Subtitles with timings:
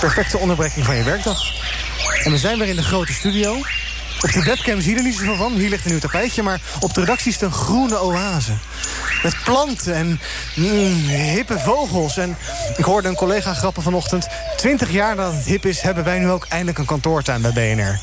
[0.00, 1.42] Perfecte onderbreking van je werkdag.
[2.24, 3.56] En we zijn weer in de grote studio.
[4.22, 5.52] Op de webcam zie je er niet zoveel van.
[5.52, 6.42] Hier ligt een nieuw tapijtje.
[6.42, 8.52] Maar op de redactie is het een groene oase.
[9.22, 10.20] Met planten en
[10.54, 12.16] mm, hippe vogels.
[12.16, 12.36] En
[12.76, 14.28] ik hoorde een collega grappen vanochtend.
[14.56, 18.00] Twintig jaar nadat het hip is, hebben wij nu ook eindelijk een kantoortuin bij BNR.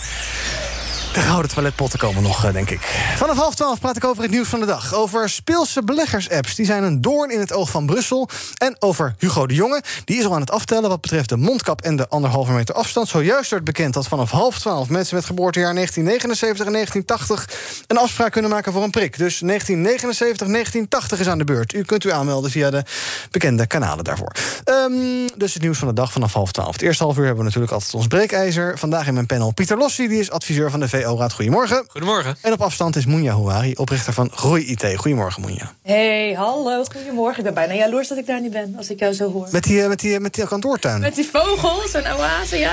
[1.16, 2.82] De gouden toiletpotten komen nog, eh, denk ik.
[3.16, 4.94] Vanaf half twaalf praat ik over het nieuws van de dag.
[4.94, 6.56] Over speelse beleggers-apps.
[6.56, 8.30] Die zijn een doorn in het oog van Brussel.
[8.58, 9.82] En over Hugo de Jonge.
[10.06, 13.08] Die is al aan het aftellen wat betreft de mondkap en de anderhalve meter afstand.
[13.08, 18.32] Zojuist werd bekend dat vanaf half twaalf mensen met geboortejaar 1979 en 1980 een afspraak
[18.32, 19.18] kunnen maken voor een prik.
[19.18, 21.74] Dus 1979, 1980 is aan de beurt.
[21.74, 22.84] U kunt u aanmelden via de
[23.32, 24.32] bekende kanalen daarvoor.
[24.64, 26.72] Ehm, dus het nieuws van de dag vanaf half twaalf.
[26.72, 28.78] Het eerste half uur hebben we natuurlijk altijd ons breekijzer.
[28.78, 31.86] Vandaag in mijn panel Pieter Lossi, die is adviseur van de VO Goedemorgen.
[31.88, 32.38] Goedemorgen.
[32.42, 34.96] En op afstand is Moenja Houari, oprichter van Groei IT.
[34.96, 35.72] Goedemorgen, Moenja.
[35.84, 37.38] Hey, hallo, goedemorgen.
[37.38, 39.48] Ik ben bijna jaloers dat ik daar niet ben, als ik jou zo hoor.
[39.52, 41.00] Met die, eh, met die, met die kantoortuin.
[41.00, 42.72] Met die vogels en oase, ja.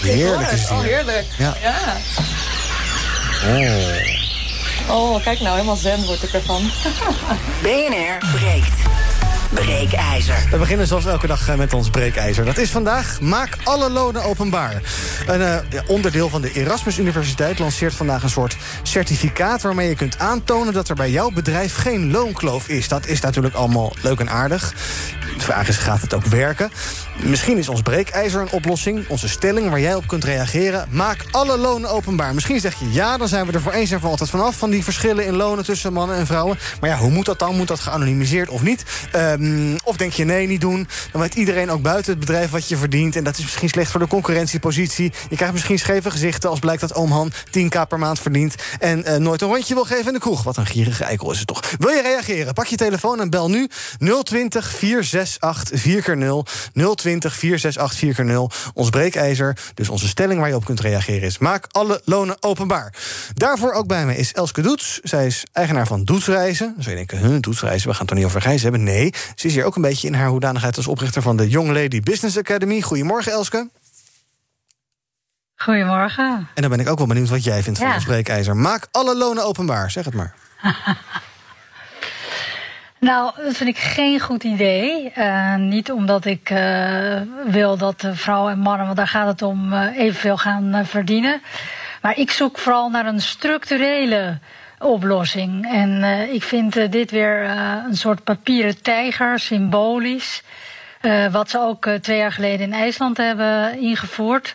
[0.00, 1.26] Heerlijk is het Oh, heerlijk.
[1.38, 1.54] Ja.
[1.62, 1.96] ja.
[3.46, 4.18] Oh.
[4.90, 6.62] Oh, kijk nou, helemaal zen word ik ervan.
[7.62, 8.99] BNR breekt.
[9.54, 10.46] Breekijzer.
[10.50, 12.44] We beginnen zoals elke dag eh, met ons breekijzer.
[12.44, 14.82] Dat is vandaag Maak alle lonen openbaar.
[15.26, 19.62] Een ja, onderdeel van de Erasmus Universiteit lanceert vandaag een soort certificaat...
[19.62, 22.88] waarmee je kunt aantonen dat er bij jouw bedrijf geen loonkloof is.
[22.88, 24.74] Dat is natuurlijk allemaal leuk en aardig.
[25.40, 26.70] De vraag is, gaat het ook werken?
[27.22, 29.08] Misschien is ons breekijzer een oplossing.
[29.08, 30.88] Onze stelling waar jij op kunt reageren.
[30.90, 32.34] Maak alle lonen openbaar.
[32.34, 34.56] Misschien zeg je ja, dan zijn we er voor eens en voor altijd vanaf...
[34.56, 36.58] van die verschillen in lonen tussen mannen en vrouwen.
[36.80, 37.56] Maar ja, hoe moet dat dan?
[37.56, 38.84] Moet dat geanonimiseerd of niet?
[39.16, 40.88] Um, of denk je nee, niet doen?
[41.12, 43.16] Dan weet iedereen ook buiten het bedrijf wat je verdient.
[43.16, 45.12] En dat is misschien slecht voor de concurrentiepositie.
[45.28, 48.54] Je krijgt misschien scheve gezichten als blijkt dat oom Han 10k per maand verdient...
[48.78, 50.42] en uh, nooit een rondje wil geven in de kroeg.
[50.42, 51.62] Wat een gierige eikel is het toch.
[51.78, 52.54] Wil je reageren?
[52.54, 53.68] Pak je telefoon en bel nu
[54.22, 54.70] 020
[55.38, 58.72] 468 4x0 020 468 4x0.
[58.74, 61.38] Ons breekijzer, dus onze stelling waar je op kunt reageren is...
[61.38, 62.94] maak alle lonen openbaar.
[63.34, 65.00] Daarvoor ook bij me is Elske Doets.
[65.02, 66.72] Zij is eigenaar van Doetsreizen.
[66.74, 68.82] Dan zou je denken, huh, Doetsreizen, we gaan het toch niet over reizen hebben?
[68.82, 70.76] Nee, ze is hier ook een beetje in haar hoedanigheid...
[70.76, 72.80] als oprichter van de Young Lady Business Academy.
[72.80, 73.68] Goedemorgen, Elske.
[75.56, 76.48] Goedemorgen.
[76.54, 77.94] En dan ben ik ook wel benieuwd wat jij vindt van ja.
[77.94, 78.56] ons breekijzer.
[78.56, 80.34] Maak alle lonen openbaar, zeg het maar.
[83.00, 85.12] Nou, dat vind ik geen goed idee.
[85.16, 89.72] Uh, niet omdat ik uh, wil dat vrouwen en mannen, want daar gaat het om,
[89.72, 91.42] uh, evenveel gaan verdienen.
[92.02, 94.38] Maar ik zoek vooral naar een structurele
[94.78, 95.72] oplossing.
[95.72, 96.02] En
[96.32, 97.44] ik vind dit weer
[97.86, 100.42] een soort papieren tijger, symbolisch.
[101.30, 104.54] wat ze ook twee jaar geleden in IJsland hebben ingevoerd.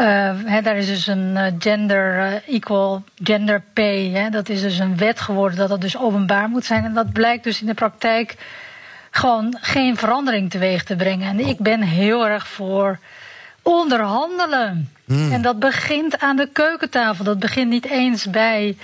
[0.00, 4.10] Uh, he, daar is dus een uh, gender uh, equal gender pay.
[4.10, 6.84] He, dat is dus een wet geworden dat dat dus openbaar moet zijn.
[6.84, 8.36] En dat blijkt dus in de praktijk
[9.10, 11.28] gewoon geen verandering teweeg te brengen.
[11.28, 12.98] En ik ben heel erg voor
[13.62, 14.92] onderhandelen.
[15.04, 15.32] Mm.
[15.32, 17.24] En dat begint aan de keukentafel.
[17.24, 18.76] Dat begint niet eens bij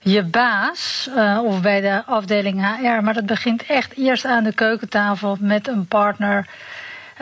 [0.00, 1.10] je baas
[1.44, 3.02] of bij de afdeling HR.
[3.02, 6.46] Maar dat begint echt eerst aan de keukentafel met een partner.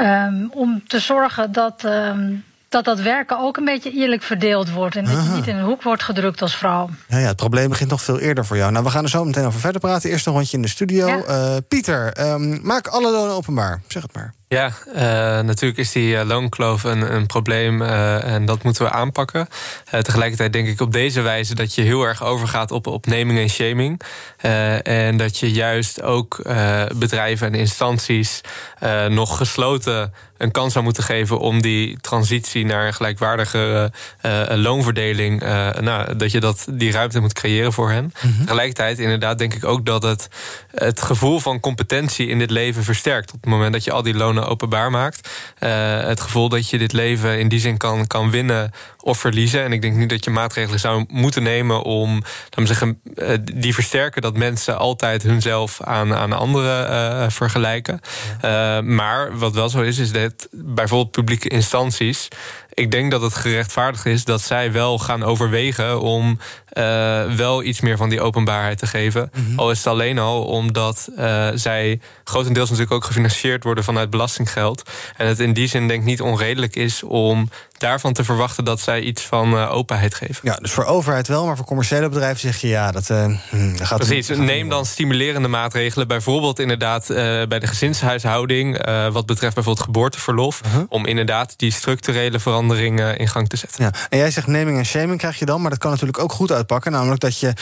[0.00, 1.84] Um, om te zorgen dat.
[1.84, 2.44] Um,
[2.76, 4.96] dat dat werken ook een beetje eerlijk verdeeld wordt.
[4.96, 6.90] En dat je niet in een hoek wordt gedrukt als vrouw.
[7.08, 8.72] Ja, ja, het probleem begint nog veel eerder voor jou.
[8.72, 10.10] Nou, we gaan er zo meteen over verder praten.
[10.10, 11.06] Eerst een rondje in de studio.
[11.06, 11.22] Ja.
[11.28, 13.80] Uh, Pieter, um, maak alle lonen openbaar.
[13.88, 14.34] Zeg het maar.
[14.48, 14.94] Ja, uh,
[15.44, 19.48] natuurlijk is die uh, loonkloof een, een probleem uh, en dat moeten we aanpakken.
[19.90, 23.48] tegelijkertijd denk ik op deze wijze dat je heel erg overgaat op, op naming en
[23.48, 24.00] shaming.
[24.82, 26.42] en dat je juist ook
[26.94, 28.40] bedrijven en instanties
[29.08, 33.92] nog gesloten een kans zou moeten geven om die transitie naar een gelijkwaardige
[34.48, 35.40] loonverdeling,
[35.80, 38.04] nou, dat je dat, die ruimte moet creëren voor hen.
[38.04, 38.40] Mm -hmm.
[38.40, 40.28] Tegelijkertijd inderdaad denk ik ook dat het
[40.76, 43.32] het gevoel van competentie in dit leven versterkt.
[43.32, 45.28] Op het moment dat je al die lonen openbaar maakt.
[45.60, 49.62] Uh, het gevoel dat je dit leven in die zin kan, kan winnen of verliezen.
[49.62, 53.74] En ik denk niet dat je maatregelen zou moeten nemen om dan zeggen, uh, die
[53.74, 58.00] versterken dat mensen altijd hunzelf aan, aan anderen uh, vergelijken.
[58.84, 62.28] Maar wat wel zo is, is dat bijvoorbeeld publieke instanties
[62.76, 66.38] ik denk dat het gerechtvaardigd is dat zij wel gaan overwegen om
[66.72, 69.30] uh, wel iets meer van die openbaarheid te geven.
[69.34, 74.10] Mm Al is het alleen al omdat uh, zij grotendeels natuurlijk ook gefinancierd worden vanuit
[74.10, 74.90] belastinggeld.
[75.16, 78.80] En het in die zin denk ik niet onredelijk is om daarvan te verwachten dat
[78.80, 80.40] zij iets van uh, openheid geven.
[80.42, 83.86] Ja, dus voor overheid wel, maar voor commerciële bedrijven zeg je ja, dat, uh, dat
[83.86, 86.08] gaat Precies, neem dan stimulerende maatregelen.
[86.08, 90.82] Bijvoorbeeld inderdaad uh, bij de gezinshuishouding, wat betreft bijvoorbeeld geboorteverlof, -huh.
[90.88, 93.84] om inderdaad die structurele veranderingen in gang te zetten.
[93.84, 93.90] Ja.
[94.08, 96.52] En jij zegt naming en shaming krijg je dan, maar dat kan natuurlijk ook goed
[96.52, 97.52] uitpakken, namelijk dat je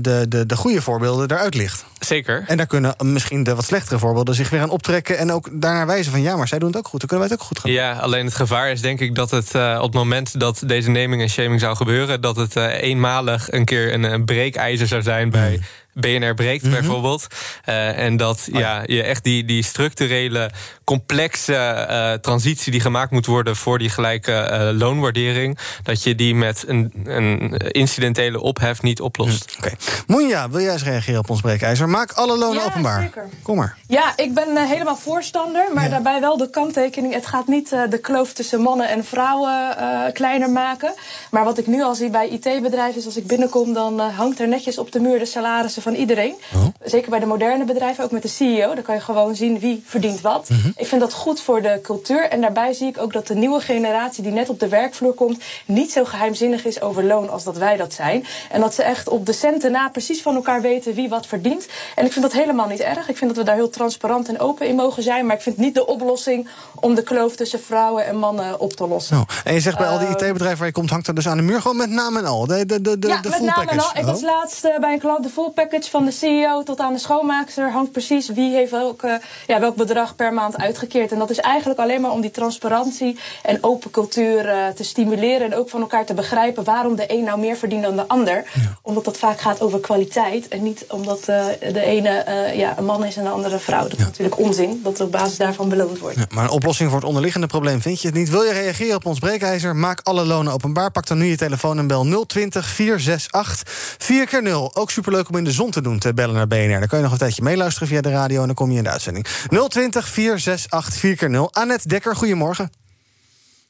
[0.00, 1.84] de, de, de goede voorbeelden eruit ligt.
[1.98, 2.44] Zeker.
[2.46, 5.86] En daar kunnen misschien de wat slechtere voorbeelden zich weer aan optrekken en ook daarnaar
[5.86, 7.58] wijzen van ja, maar zij doen het ook goed, dan kunnen wij het ook goed
[7.58, 7.72] gaan.
[7.72, 10.90] Ja, alleen het gevaar is denk ik dat het uh, op het moment dat deze
[10.90, 15.02] naming en shaming zou gebeuren, dat het uh, eenmalig een keer een, een breekijzer zou
[15.02, 15.50] zijn bij.
[15.50, 15.62] Mm.
[15.92, 16.80] BNR breekt mm -hmm.
[16.80, 17.26] bijvoorbeeld.
[17.68, 18.76] Uh, en dat oh, ja.
[18.76, 18.82] ja.
[18.86, 20.50] je echt die, die structurele,
[20.90, 21.52] complexe
[21.90, 26.64] uh, transitie die gemaakt moet worden voor die gelijke uh, loonwaardering, dat je die met
[26.66, 29.50] een, een incidentele ophef niet oplost.
[29.50, 29.66] Hm, Oké.
[29.66, 29.78] Okay.
[30.06, 31.88] Moenja, wil jij eens reageren op ons breekijzer?
[31.88, 33.00] Maak alle lonen ja, openbaar.
[33.00, 33.28] Zeker.
[33.42, 33.76] Kom maar.
[33.86, 35.90] Ja, ik ben helemaal voorstander, maar ja.
[35.90, 37.14] daarbij wel de kanttekening.
[37.14, 39.76] Het gaat niet de kloof tussen mannen en vrouwen
[40.12, 40.94] kleiner maken.
[41.30, 44.48] Maar wat ik nu al zie bij IT-bedrijven is als ik binnenkom, dan hangt er
[44.48, 46.34] netjes op de muur de salarissen van iedereen.
[46.54, 46.64] Oh.
[46.84, 48.74] Zeker bij de moderne bedrijven, ook met de CEO.
[48.74, 50.48] Dan kan je gewoon zien wie verdient wat.
[50.48, 50.72] Mm -hmm.
[50.76, 52.28] Ik vind dat goed voor de cultuur.
[52.28, 55.42] En daarbij zie ik ook dat de nieuwe generatie die net op de werkvloer komt...
[55.66, 58.26] niet zo geheimzinnig is over loon als dat wij dat zijn.
[58.50, 61.68] En dat ze echt op de centen na precies van elkaar weten wie wat verdient.
[61.94, 63.08] En ik vind dat helemaal niet erg.
[63.08, 65.26] Ik vind dat we daar heel transparant en open in mogen zijn.
[65.26, 68.86] Maar ik vind niet de oplossing om de kloof tussen vrouwen en mannen op te
[68.86, 69.16] lossen.
[69.16, 69.22] Oh.
[69.44, 70.90] En je zegt bij uh, al die IT-bedrijven waar je komt...
[70.90, 72.46] hangt er dus aan de muur gewoon met naam en al?
[72.46, 73.74] De, de, de, de, ja, de met full naam package.
[73.74, 74.00] en al.
[74.00, 74.30] Ik was oh.
[74.36, 77.70] laatst uh, bij een klant de full package van de CEO tot aan de schoonmaakster
[77.70, 79.14] hangt precies wie heeft welk, uh,
[79.46, 81.12] ja, welk bedrag per maand uitgekeerd.
[81.12, 85.46] En dat is eigenlijk alleen maar om die transparantie en open cultuur uh, te stimuleren.
[85.46, 88.34] En ook van elkaar te begrijpen waarom de een nou meer verdient dan de ander.
[88.34, 88.78] Ja.
[88.82, 90.48] Omdat dat vaak gaat over kwaliteit.
[90.48, 92.24] En niet omdat uh, de ene
[92.54, 93.82] ja, een man is en de andere een vrouw.
[93.82, 94.04] Dat is ja.
[94.04, 94.80] natuurlijk onzin.
[94.82, 96.16] Dat er op basis daarvan beloond wordt.
[96.16, 98.30] Ja, maar een oplossing voor het onderliggende probleem vind je het niet.
[98.30, 99.76] Wil je reageren op ons breekijzer?
[99.76, 100.90] Maak alle lonen openbaar.
[100.90, 103.62] Pak dan nu je telefoon en bel 020 468
[103.98, 106.59] 4 keer 0 Ook superleuk om in de zon te doen, te bellen naar BNR.
[106.68, 108.84] Dan kun je nog een tijdje meeluisteren via de radio en dan kom je in
[108.84, 109.26] de uitzending.
[109.68, 112.70] 020 468 4 keer 0 Annette Dekker, goedemorgen.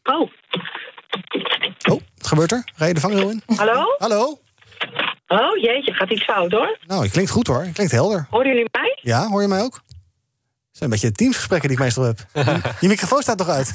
[0.03, 0.31] Oh.
[1.91, 2.65] Oh, wat gebeurt er?
[2.77, 3.43] Rij je de vangrail in?
[3.57, 3.85] Hallo?
[3.99, 4.39] Hallo?
[5.29, 6.79] Oh, jeetje, gaat iets fout hoor.
[6.87, 7.65] Nou, je klinkt goed hoor.
[7.65, 8.27] Je klinkt helder.
[8.31, 8.99] Horen jullie mij?
[9.03, 9.81] Ja, hoor je mij ook?
[10.81, 12.19] Het zijn een beetje de teamsgesprekken die ik meestal heb.
[12.81, 13.75] Je microfoon staat toch uit?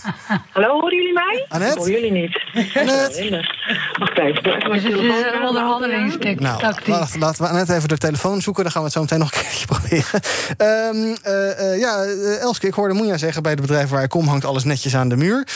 [0.51, 1.45] Hallo, horen jullie mij?
[1.49, 1.77] Annette?
[1.77, 2.41] Horen jullie niet.
[2.75, 3.45] Annette?
[3.99, 4.51] Wacht even.
[4.51, 6.39] Het is een onderhandelingstactiek.
[6.39, 8.63] Nou, laten, laten we Annette even de telefoon zoeken.
[8.63, 10.21] Dan gaan we het zo meteen nog een keertje proberen.
[10.57, 13.41] Um, uh, uh, ja, uh, Elske, ik hoorde Moenja zeggen...
[13.41, 15.47] bij het bedrijf waar ik kom hangt alles netjes aan de muur.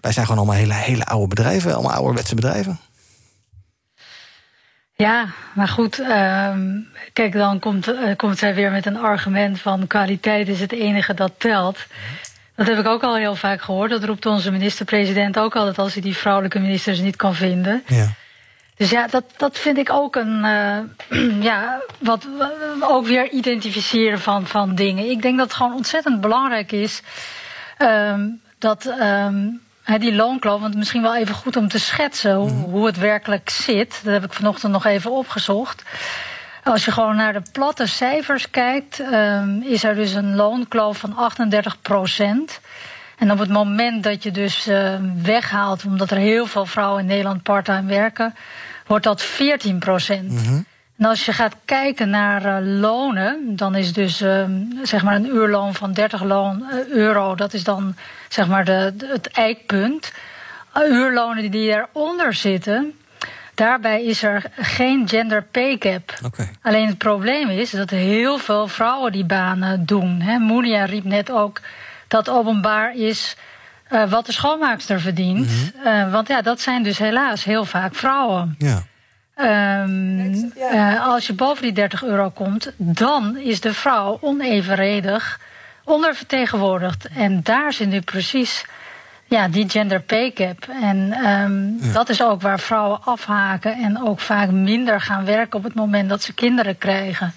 [0.00, 1.74] wij zijn gewoon allemaal hele, hele oude bedrijven.
[1.74, 2.80] Allemaal ouderwetse bedrijven.
[5.02, 9.86] Ja, maar goed, um, kijk, dan komt, uh, komt zij weer met een argument van
[9.86, 11.78] kwaliteit is het enige dat telt.
[12.54, 13.90] Dat heb ik ook al heel vaak gehoord.
[13.90, 17.82] Dat roept onze minister-president ook altijd als hij die vrouwelijke ministers niet kan vinden.
[17.86, 18.06] Ja.
[18.76, 20.44] Dus ja, dat, dat vind ik ook een.
[20.44, 22.28] Uh, ja, wat
[22.80, 25.10] ook weer identificeren van, van dingen.
[25.10, 27.02] Ik denk dat het gewoon ontzettend belangrijk is
[27.78, 28.86] um, dat.
[29.00, 33.50] Um, die loonkloof, want misschien wel even goed om te schetsen hoe, hoe, het werkelijk
[33.50, 34.00] zit.
[34.04, 35.82] Dat heb ik vanochtend nog even opgezocht.
[36.64, 41.16] Als je gewoon naar de platte cijfers kijkt, um, is er dus een loonkloof van
[41.16, 42.60] 38 procent.
[43.18, 47.06] En op het moment dat je dus uh, weghaalt, omdat er heel veel vrouwen in
[47.06, 48.34] Nederland parttime werken,
[48.86, 50.30] wordt dat 14 procent.
[50.30, 50.64] Mm -hmm.
[50.98, 54.44] En als je gaat kijken naar uh, lonen, dan is dus uh,
[54.82, 57.94] zeg maar een uurloon van 30 loon, uh, euro, dat is dan
[58.28, 60.12] zeg maar de, de, het eikpunt.
[60.90, 62.94] uurlonen die eronder zitten,
[63.54, 66.18] daarbij is er geen gender pay gap.
[66.24, 66.50] Okay.
[66.62, 70.20] Alleen het probleem is dat heel veel vrouwen die banen doen.
[70.20, 70.38] Hè.
[70.38, 71.60] Moelia riep net ook
[72.08, 73.36] dat openbaar is
[74.08, 75.48] wat de schoonmaakster verdient.
[75.50, 76.10] Mm -hmm.
[76.10, 78.54] want ja, dat zijn dus helaas heel vaak vrouwen.
[78.58, 78.82] Ja.
[79.40, 80.94] Um, ja.
[80.94, 85.40] uh, als je boven die 30 euro komt, dan is de vrouw onevenredig
[85.88, 87.08] ondervertegenwoordigd.
[87.08, 88.64] En daar zit nu precies
[89.24, 90.66] ja, die gender pay gap.
[90.82, 91.92] En um, ja.
[91.92, 96.08] dat is ook waar vrouwen afhaken en ook vaak minder gaan werken op het moment
[96.08, 97.34] dat ze kinderen krijgen.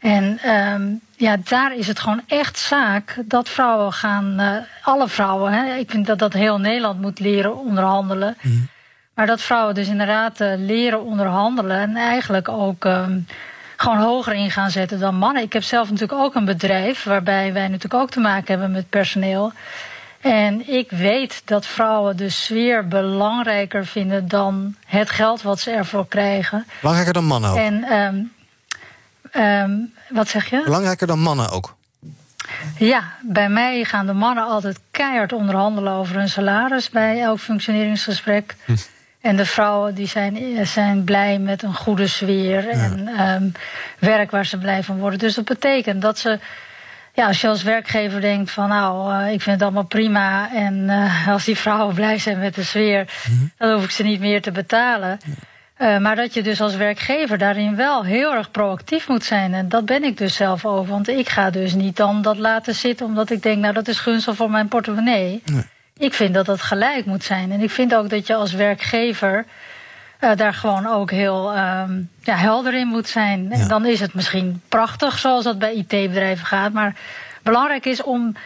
[0.00, 5.52] En um, ja, daar is het gewoon echt zaak dat vrouwen gaan, uh, alle vrouwen,
[5.52, 8.36] hè, ik vind dat dat heel Nederland moet leren onderhandelen.
[8.40, 8.68] Mm.
[9.14, 13.26] Maar dat vrouwen dus inderdaad uh, leren onderhandelen en eigenlijk ook um,
[13.82, 15.42] gewoon hoger in gaan zetten dan mannen.
[15.42, 18.88] Ik heb zelf natuurlijk ook een bedrijf waarbij wij natuurlijk ook te maken hebben met
[18.88, 19.52] personeel.
[20.20, 26.06] En ik weet dat vrouwen de sfeer belangrijker vinden dan het geld wat ze ervoor
[26.08, 26.66] krijgen.
[26.80, 27.56] Belangrijker dan mannen ook.
[27.56, 28.22] En ehm,
[29.30, 29.70] ehm,
[30.08, 30.62] wat zeg je?
[30.64, 31.74] Belangrijker dan mannen ook.
[32.78, 38.56] Ja, bij mij gaan de mannen altijd keihard onderhandelen over hun salaris bij elk functioneringsgesprek.
[39.22, 43.48] En de vrouwen die zijn, zijn blij met een goede sfeer en ehm,
[43.98, 45.18] werk waar ze blij van worden.
[45.18, 46.38] Dus dat betekent dat ze,
[47.12, 50.54] ja, als je als werkgever denkt van nou, eh, ik vind het allemaal prima.
[50.54, 53.12] En eh, als die vrouwen blij zijn met de sfeer,
[53.58, 55.18] dan hoef ik ze niet meer te betalen.
[55.76, 59.54] Eh, maar dat je dus als werkgever daarin wel heel erg proactief moet zijn.
[59.54, 60.92] En dat ben ik dus zelf over.
[60.92, 63.98] Want ik ga dus niet dan dat laten zitten omdat ik denk, nou dat is
[63.98, 65.42] gunstig voor mijn portemonnee.
[66.02, 67.52] Ik vind dat dat gelijk moet zijn.
[67.52, 69.44] En ik vind ook dat je als werkgever
[70.18, 73.52] eh, daar gewoon ook heel ehm, ja, helder in moet zijn.
[73.52, 76.72] En dan is het misschien prachtig zoals dat bij IT-bedrijven gaat.
[76.72, 76.96] Maar
[77.42, 78.36] belangrijk is om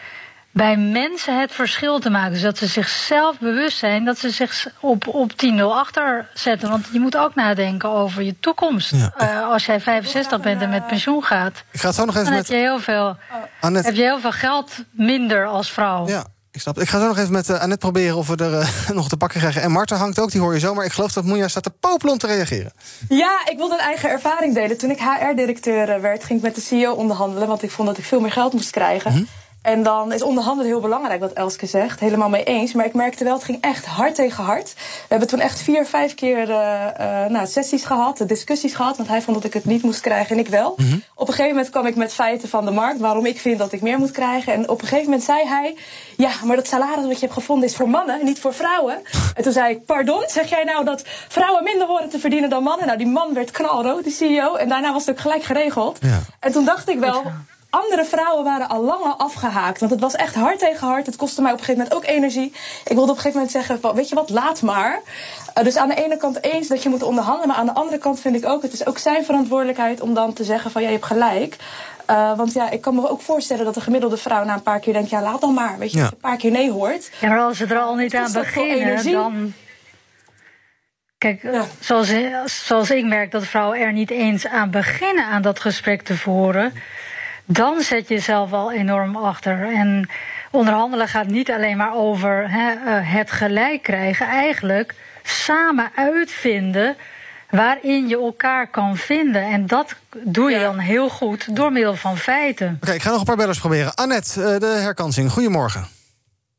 [0.50, 2.36] bij mensen het verschil te maken.
[2.36, 6.70] Zodat ze zichzelf bewust zijn dat ze zich op, op 10-0 achter zetten.
[6.70, 8.92] Want je moet ook nadenken over je toekomst.
[9.16, 12.26] Eh, als jij 65 bent en met pensioen gaat, Ik ga het zo nog even
[12.26, 13.16] dan met heb je heel veel,
[13.60, 13.88] Annette.
[13.88, 16.08] heb je heel veel geld minder als vrouw.
[16.08, 16.84] Ja, ik snap het.
[16.84, 19.16] Ik ga zo nog even met eh, Annette proberen of we er eh, nog te
[19.16, 19.62] pakken krijgen.
[19.62, 20.74] En Marta hangt ook, die hoor je zo.
[20.74, 22.72] Maar ik geloof dat Moenja staat te popelen om te reageren.
[23.08, 24.78] Ja, ik wilde een eigen ervaring delen.
[24.78, 27.48] Toen ik HR-directeur werd, ging ik met de CEO onderhandelen.
[27.48, 29.28] Want ik vond dat ik veel meer geld moest krijgen.
[29.66, 32.00] En dan is onderhandelen heel belangrijk, wat Elske zegt.
[32.00, 32.72] Helemaal mee eens.
[32.72, 34.72] Maar ik merkte wel, het ging echt hard tegen hard.
[34.74, 38.96] We hebben toen echt vier, vijf keer eh, eh, nou, sessies gehad, discussies gehad.
[38.96, 40.70] Want hij vond dat ik het niet moest krijgen en ik wel.
[41.14, 43.00] Op een gegeven moment kwam ik met feiten van de markt.
[43.00, 44.52] Waarom ik vind dat ik meer moet krijgen.
[44.52, 45.76] En op een gegeven moment zei hij...
[46.16, 49.02] Ja, maar dat salaris wat je hebt gevonden is voor mannen, niet voor vrouwen.
[49.34, 52.62] En toen zei ik, pardon, zeg jij nou dat vrouwen minder horen te verdienen dan
[52.62, 52.86] mannen?
[52.86, 54.54] Nou, die man werd knalrood, die CEO.
[54.54, 55.98] En daarna was het ook gelijk geregeld.
[56.00, 56.20] Ja.
[56.40, 57.22] En toen dacht ik wel...
[57.82, 59.80] Andere vrouwen waren al lang al afgehaakt.
[59.80, 61.06] Want het was echt hard tegen hard.
[61.06, 62.52] Het kostte mij op een gegeven moment ook energie.
[62.84, 65.00] Ik wilde op een gegeven moment zeggen: van, Weet je wat, laat maar.
[65.58, 67.48] Uh, dus aan de ene kant eens dat je moet onderhandelen.
[67.48, 70.32] Maar aan de andere kant vind ik ook: het is ook zijn verantwoordelijkheid om dan
[70.32, 71.56] te zeggen: van ja, je hebt gelijk.
[72.10, 74.80] Uh, want ja, ik kan me ook voorstellen dat de gemiddelde vrouw na een paar
[74.80, 75.78] keer denkt: ja, laat dan maar.
[75.78, 76.02] Weet je, Ja.
[76.02, 77.10] als je een paar keer nee hoort.
[77.20, 79.12] Ja, maar als ze er al niet aan beginnen, energie.
[79.12, 79.52] dan.
[81.18, 81.64] Kijk, Ja.
[81.80, 82.12] zoals,
[82.66, 86.72] zoals ik merk dat vrouwen er niet eens aan beginnen aan dat gesprek te voeren,
[87.46, 89.72] dan zet je jezelf al enorm achter.
[89.74, 90.08] En
[90.50, 96.96] onderhandelen gaat niet alleen maar over hè, eh, het gelijk krijgen, eigenlijk samen uitvinden
[97.50, 99.42] waarin je elkaar kan vinden.
[99.42, 102.78] En dat doe je dan heel goed door middel van feiten.
[102.82, 103.94] Oké, ik ga nog een paar bellers proberen.
[103.94, 105.30] Annette, eh, de herkansing.
[105.30, 105.86] Goedemorgen.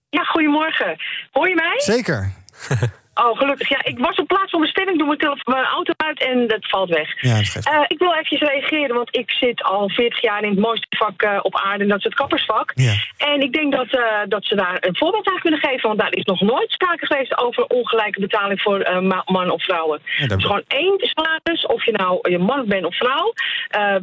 [0.09, 0.97] Ja, goedemorgen.
[1.31, 1.75] Hoor je mij?
[1.77, 2.31] Zeker.
[3.23, 3.69] Oh, gelukkig.
[3.69, 6.89] Ja, ik was op plaats van bestemming, doe mijn, mijn auto uit en dat valt
[6.89, 7.21] weg.
[7.21, 7.65] Ja, dat.
[7.65, 11.21] Eh, ik wil even reageren, want ik zit al 40 jaar in het mooiste vak
[11.21, 12.71] eh, op aarde, en dat is het kappersvak.
[12.75, 12.93] Ja.
[13.17, 16.13] En ik denk dat, eh, dat ze daar een voorbeeld aan kunnen geven, want daar
[16.13, 19.99] is nog nooit sprake geweest over ongelijke betaling voor ma- man of vrouwen.
[20.17, 23.33] Ja, is gewoon één salaris, of je nou je man bent of vrouw.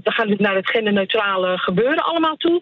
[0.03, 2.61] We gaan nu naar het genderneutrale gebeuren allemaal toe.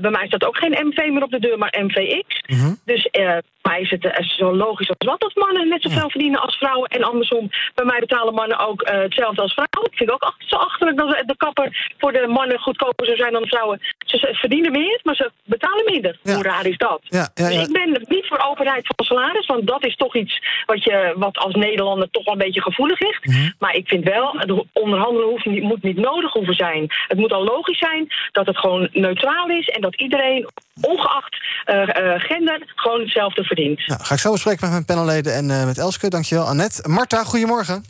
[0.00, 2.42] Bij mij staat ook geen MV meer op de deur, maar MVX.
[2.46, 2.74] Mhm.
[2.84, 6.56] Dus bij mij is het zo logisch als wat dat mannen net zoveel verdienen als
[6.56, 6.88] vrouwen.
[6.88, 9.90] En andersom, bij mij betalen mannen ook eh, hetzelfde als vrouwen.
[9.90, 13.32] Ik vind ook ach- zo achterlijk dat de kapper voor de mannen goedkoper zou zijn
[13.32, 13.80] dan de vrouwen.
[13.98, 16.18] Ze, verdienen meer, maar ze betalen minder.
[16.22, 16.34] Ja.
[16.34, 17.00] Hoe raar is dat?
[17.02, 17.62] Ja, ja, Dus ja.
[17.62, 21.36] ik ben niet voor openheid van salaris, want dat is toch iets wat, je, wat
[21.36, 23.24] als Nederlander toch wel een beetje gevoelig ligt.
[23.26, 23.50] Mhm.
[23.58, 26.86] Maar ik vind wel, het onderhandelen hoeft niet, moet niet nodig hoeven zijn.
[27.08, 30.48] Het moet al logisch zijn dat het gewoon neutraal is en dat iedereen,
[30.80, 33.86] ongeacht eh, eh, gender, gewoon hetzelfde verdient.
[33.86, 36.08] Nou, ga ik zo bespreken met mijn panelleden en eh, met Elske.
[36.08, 36.88] Dankjewel, Annette.
[36.88, 37.84] Marta, goedemorgen.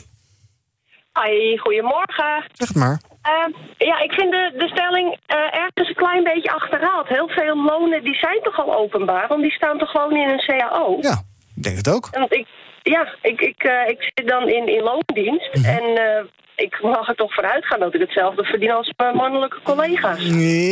[1.12, 2.44] Hoi, goedemorgen.
[2.52, 3.00] Zeg het maar.
[3.22, 7.08] Eh, ja, ik vind de, de stelling eh, ergens een klein beetje achterhaald.
[7.08, 10.44] Heel veel lonen die zijn toch al openbaar, want die staan toch gewoon in een
[10.46, 10.98] CAO.
[11.00, 11.22] Ja,
[11.56, 12.08] ik denk het ook.
[12.10, 12.46] Want ik,
[12.82, 16.24] ja, ik, ik, eh, ik zit dan in, in loondienst en eh,
[16.56, 20.20] ik mag er toch vooruit gaan dat ik hetzelfde verdien als mijn mannelijke collega's.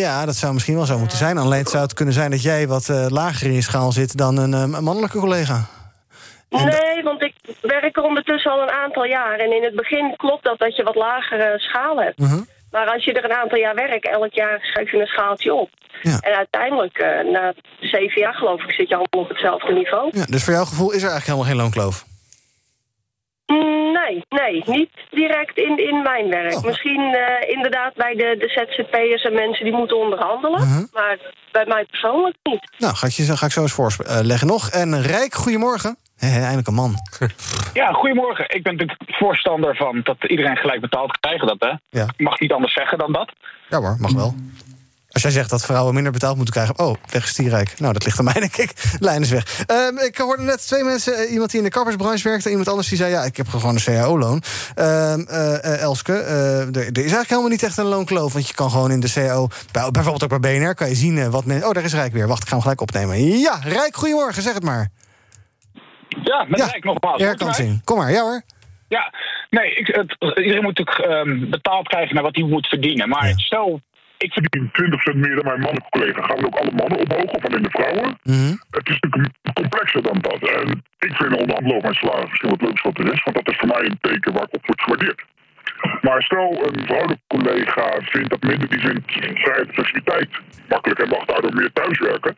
[0.00, 1.38] Ja, dat zou misschien wel zo moeten zijn.
[1.38, 4.36] Alleen zou het kunnen zijn dat jij wat eh, lager in je schaal zit dan
[4.36, 5.66] een, eh, een mannelijke collega.
[6.50, 9.38] En Nee, want ik werk er ondertussen al een aantal jaar.
[9.38, 12.18] En in het begin klopt dat dat je wat lagere schaal hebt.
[12.18, 12.42] Mhm.
[12.70, 15.70] Maar als je er een aantal jaar werkt, elk jaar schrijf je een schaaltje op.
[16.02, 16.18] Ja.
[16.20, 20.10] En uiteindelijk, eh, na zeven jaar geloof ik, zit je allemaal op hetzelfde niveau.
[20.12, 22.04] Ja, dus voor jouw gevoel is er eigenlijk helemaal geen loonkloof.
[23.46, 26.56] Mm, Nee, nee, niet direct in, in mijn werk.
[26.56, 26.64] Oh.
[26.64, 30.68] Misschien eh, inderdaad bij de, de ZZP'ers en mensen die moeten onderhandelen.
[30.68, 30.84] Mhm.
[30.92, 31.18] Maar
[31.52, 32.70] bij mij persoonlijk niet.
[32.78, 34.68] Nou, ga ik, je, ga ik zo eens voorleggen nog.
[34.68, 35.96] En Rijk, goedemorgen.
[36.16, 36.94] Hé, hé, eindelijk een man.
[37.72, 38.44] Ja, goedemorgen.
[38.48, 41.46] Ik ben natuurlijk voorstander van dat iedereen gelijk betaald krijgt.
[41.46, 41.98] Dat, hè?
[42.00, 42.04] Ja.
[42.16, 43.32] Ik mag niet anders zeggen dan dat.
[43.68, 44.34] Ja hoor, mag wel.
[45.14, 46.78] Als jij zegt dat vrouwen minder betaald moeten krijgen...
[46.78, 47.80] oh, weg is die rijk.
[47.80, 48.72] Nou, dat ligt aan mij, denk ik.
[48.98, 49.64] Lijn is weg.
[49.66, 52.44] Ehm, ik hoorde net twee mensen, eh, iemand die in de kappersbranche werkte...
[52.44, 54.42] en iemand anders die zei, ja, ik heb gewoon een CAO-loon.
[54.74, 58.32] Ehm, eh, eh, Elske, er, er is eigenlijk helemaal niet echt een loonkloof...
[58.32, 60.74] want je kan gewoon in de CAO, bij- bijvoorbeeld ook bij BNR...
[60.74, 61.64] kan je zien wat men...
[61.66, 62.28] Oh, daar is Rijk weer.
[62.28, 63.38] Wacht, ik ga hem gelijk opnemen.
[63.38, 64.88] Ja, Rijk, goedemorgen, zeg het maar.
[66.22, 67.22] Ja, met Rijk nogmaals.
[67.22, 67.84] Herkansing.
[67.84, 68.42] Kom maar, ja hoor.
[68.88, 69.12] Ja,
[69.50, 73.08] nee, ik, het, iedereen moet natuurlijk ehm, betaald krijgen naar wat hij moet verdienen.
[73.08, 73.80] Maar stel,
[74.24, 74.66] ik verdien
[75.14, 76.20] 20% meer dan mijn mannelijke collega.
[76.22, 78.06] Gaan we ook alle mannen omhoog of alleen de vrouwen?
[78.78, 80.40] Het is natuurlijk complexer dan dat.
[80.58, 80.66] En
[80.98, 83.22] ik vind onderhandelen over mijn salaris misschien wat leukst wat er is.
[83.22, 85.20] Want dat is voor mij een teken waar ik op word gewaardeerd.
[86.02, 90.28] Maar stel een vrouwelijke collega vindt dat minder, die vindt vrijheid en flexibiliteit
[90.68, 92.36] makkelijk en mag daardoor meer thuiswerken.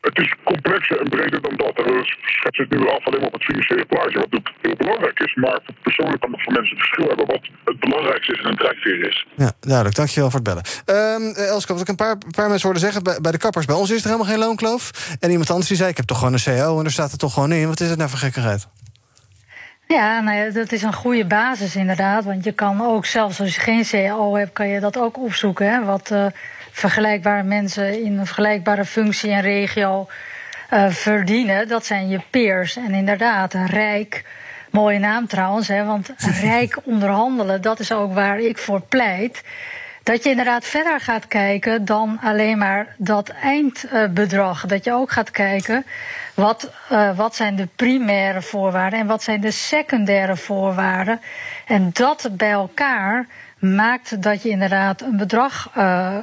[0.00, 1.74] Het is complexer en breder dan dat.
[1.76, 2.00] En we
[2.36, 5.34] schetsen het nu af alleen maar op het financiële plaatje, wat natuurlijk heel belangrijk is.
[5.34, 9.08] Maar persoonlijk kan het voor mensen verschil hebben wat het belangrijkste is en een drijfveer
[9.08, 9.26] is.
[9.34, 9.96] Ja, duidelijk.
[9.96, 10.64] Dankjewel voor het bellen.
[10.84, 13.02] Ehm eh, Elske, wat ik een paar, paar mensen hoorde zeggen...
[13.02, 15.16] Bij, bij de kappers, bij ons is er helemaal geen loonkloof.
[15.20, 16.78] En iemand anders die zei, ik heb toch gewoon een CO...
[16.78, 17.68] en er staat er toch gewoon in.
[17.68, 18.68] Wat is het nou voor gekkigheid?
[19.88, 22.24] Ja, nou ja, dat is een goede basis inderdaad.
[22.24, 25.70] Want je kan ook, zelfs als je geen CAO hebt, kan je dat ook opzoeken.
[25.70, 26.26] Hè, wat eh,
[26.78, 30.08] vergelijkbare mensen in een vergelijkbare functie en regio
[30.68, 31.68] eh, verdienen.
[31.68, 32.76] Dat zijn je peers.
[32.76, 34.24] En inderdaad, rijk.
[34.70, 39.42] Mooie naam trouwens, hè, want rijk onderhandelen, dat is ook waar ik voor pleit.
[40.02, 44.66] Dat je inderdaad verder gaat kijken dan alleen maar dat eindbedrag.
[44.66, 45.84] Dat je ook gaat kijken
[46.34, 51.20] wat, eh, wat zijn de primaire voorwaarden en wat zijn de secundaire voorwaarden.
[51.66, 53.26] En dat bij elkaar
[53.58, 55.70] maakt dat je inderdaad een bedrag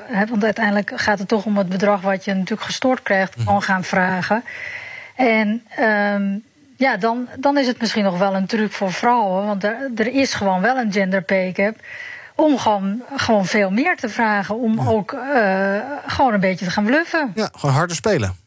[0.06, 0.30] hebt.
[0.30, 3.84] Want uiteindelijk gaat het toch om het bedrag wat je natuurlijk gestort krijgt, gewoon gaan
[3.84, 4.44] vragen.
[5.16, 6.38] En ehm,
[6.78, 9.46] ja, dan, dan is het misschien nog wel een truc voor vrouwen.
[9.46, 11.76] Want er, er is gewoon wel een gender pay gap.
[12.36, 14.60] Om gewoon, gewoon veel meer te vragen.
[14.60, 17.32] Om ook eh, gewoon een beetje te gaan bluffen.
[17.36, 18.45] Ja, gewoon harder spelen.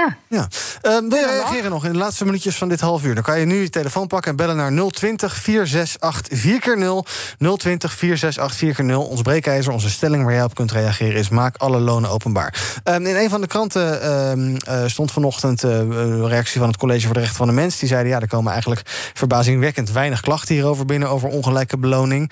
[0.00, 0.16] Ja.
[0.28, 0.48] ja.
[0.82, 3.14] Ehm, wil je reageren nog in de laatste minuutjes van dit half uur?
[3.14, 7.10] Dan kan je nu je telefoon pakken en bellen naar 020 468 4x0.
[7.56, 9.08] 020 468 4x0.
[9.10, 11.28] Ons breekijzer, onze stelling waar jij op kunt reageren is...
[11.28, 12.80] maak alle lonen openbaar.
[12.84, 16.76] Ehm, in een van de kranten ehm, eh, stond vanochtend eh, een reactie van het
[16.76, 17.78] College voor de Rechten van de Mens.
[17.78, 18.82] Die zeiden, ja, er komen eigenlijk
[19.14, 21.08] verbazingwekkend weinig klachten hierover binnen...
[21.08, 22.30] over ongelijke beloning.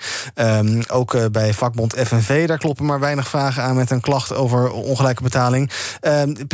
[0.87, 3.75] Ook eh, bij vakbond FNV, daar kloppen maar weinig vragen aan...
[3.75, 5.71] met een klacht over ongelijke betaling.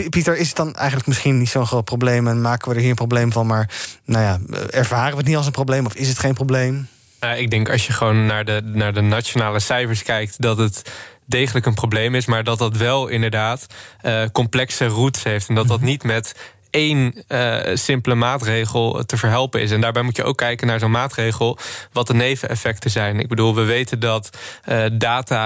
[0.10, 2.28] Pieter, is het dan eigenlijk misschien niet zo'n groot probleem...
[2.28, 3.70] en maken we er hier een probleem van, maar
[4.06, 4.40] nou ja,
[4.70, 5.86] ervaren we het niet als een probleem...
[5.86, 6.88] of is het geen probleem?
[7.20, 10.92] Nou, ik denk als je gewoon naar de, naar de nationale cijfers kijkt, dat het
[11.26, 13.68] degelijk een probleem is, maar dat dat wel inderdaad
[14.02, 15.50] eh, complexe roots heeft.
[15.50, 16.36] En dat dat niet met
[16.70, 19.72] één eh, simpele maatregel te verhelpen is.
[19.72, 21.58] En daarbij moet je ook kijken naar zo'n maatregel,
[21.92, 23.20] wat de neveneffecten zijn.
[23.20, 24.30] Ik bedoel, we weten dat
[24.64, 24.84] eh,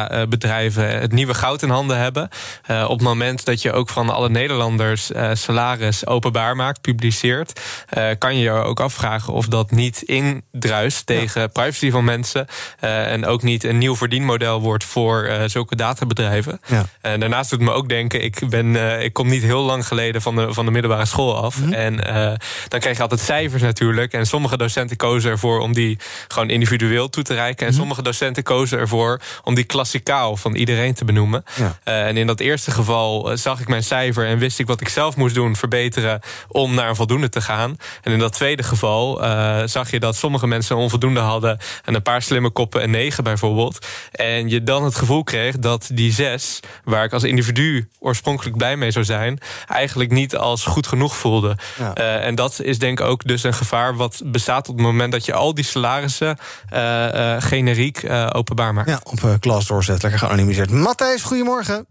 [0.03, 2.29] databedrijven het nieuwe goud in handen hebben.
[2.65, 7.61] Eh, op het moment dat je ook van alle Nederlanders eh, salaris openbaar maakt, publiceert,
[7.89, 12.47] eh, kan je je ook afvragen of dat niet indruist tegen privacy van mensen.
[12.79, 16.61] eh, en ook niet een nieuw verdienmodel wordt voor eh, zulke databedrijven.
[16.65, 16.85] Ja.
[17.01, 19.87] En daarnaast doet het me ook denken, ik, ben, eh, ik kom niet heel lang
[19.87, 21.61] geleden van de, van de middelbare school af.
[21.71, 22.33] En eh,
[22.67, 24.13] dan kreeg je altijd cijfers natuurlijk.
[24.13, 27.67] En sommige docenten kozen ervoor om die gewoon individueel toe te reiken.
[27.67, 31.43] En sommige docenten kozen ervoor om die klassikaal van iedereen te benoemen.
[31.55, 31.77] Ja.
[31.83, 34.81] Eh, en in dat eerste geval eh, zag ik mijn cijfer en wist ik wat
[34.81, 37.77] ik zelf moest doen, verbeteren om naar een voldoende te gaan.
[38.01, 39.21] En in dat tweede geval
[39.65, 43.23] zag je dat sommige mensen een onvoldoende hadden en een paar slimme koppen een negen
[43.23, 43.87] bijvoorbeeld.
[44.11, 48.77] En je dan het gevoel kreeg dat die zes, waar ik als individu oorspronkelijk blij
[48.77, 51.55] mee zou zijn, eigenlijk niet als goed genoeg voelde.
[51.77, 51.93] Ja.
[51.93, 55.11] Eh, en dat is denk ik ook dus een gevaar wat bestaat op het moment
[55.11, 56.37] dat je al die salarissen
[56.69, 58.89] eh, eh, generiek eh, openbaar maakt.
[58.89, 60.71] Ja, op uh, klas doorzet, lekker geanonimiseerd.
[60.71, 61.85] Matthijs, goedemorgen.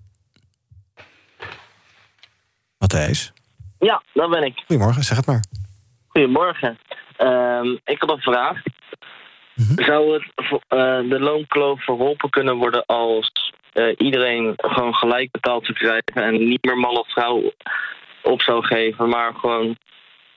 [2.78, 3.32] Matthijs,
[3.78, 4.62] Ja, dat ben ik.
[4.66, 5.44] goedemorgen, zeg het maar.
[6.08, 6.78] Goedemorgen.
[7.16, 8.62] Ehm, ik had een vraag.
[9.76, 10.22] Zou het
[10.68, 10.78] eh,
[11.10, 16.64] de loonkloof verholpen kunnen worden als eh, iedereen gewoon gelijk betaald zou krijgen en niet
[16.64, 17.52] meer man of vrouw
[18.22, 19.76] op zou geven, maar gewoon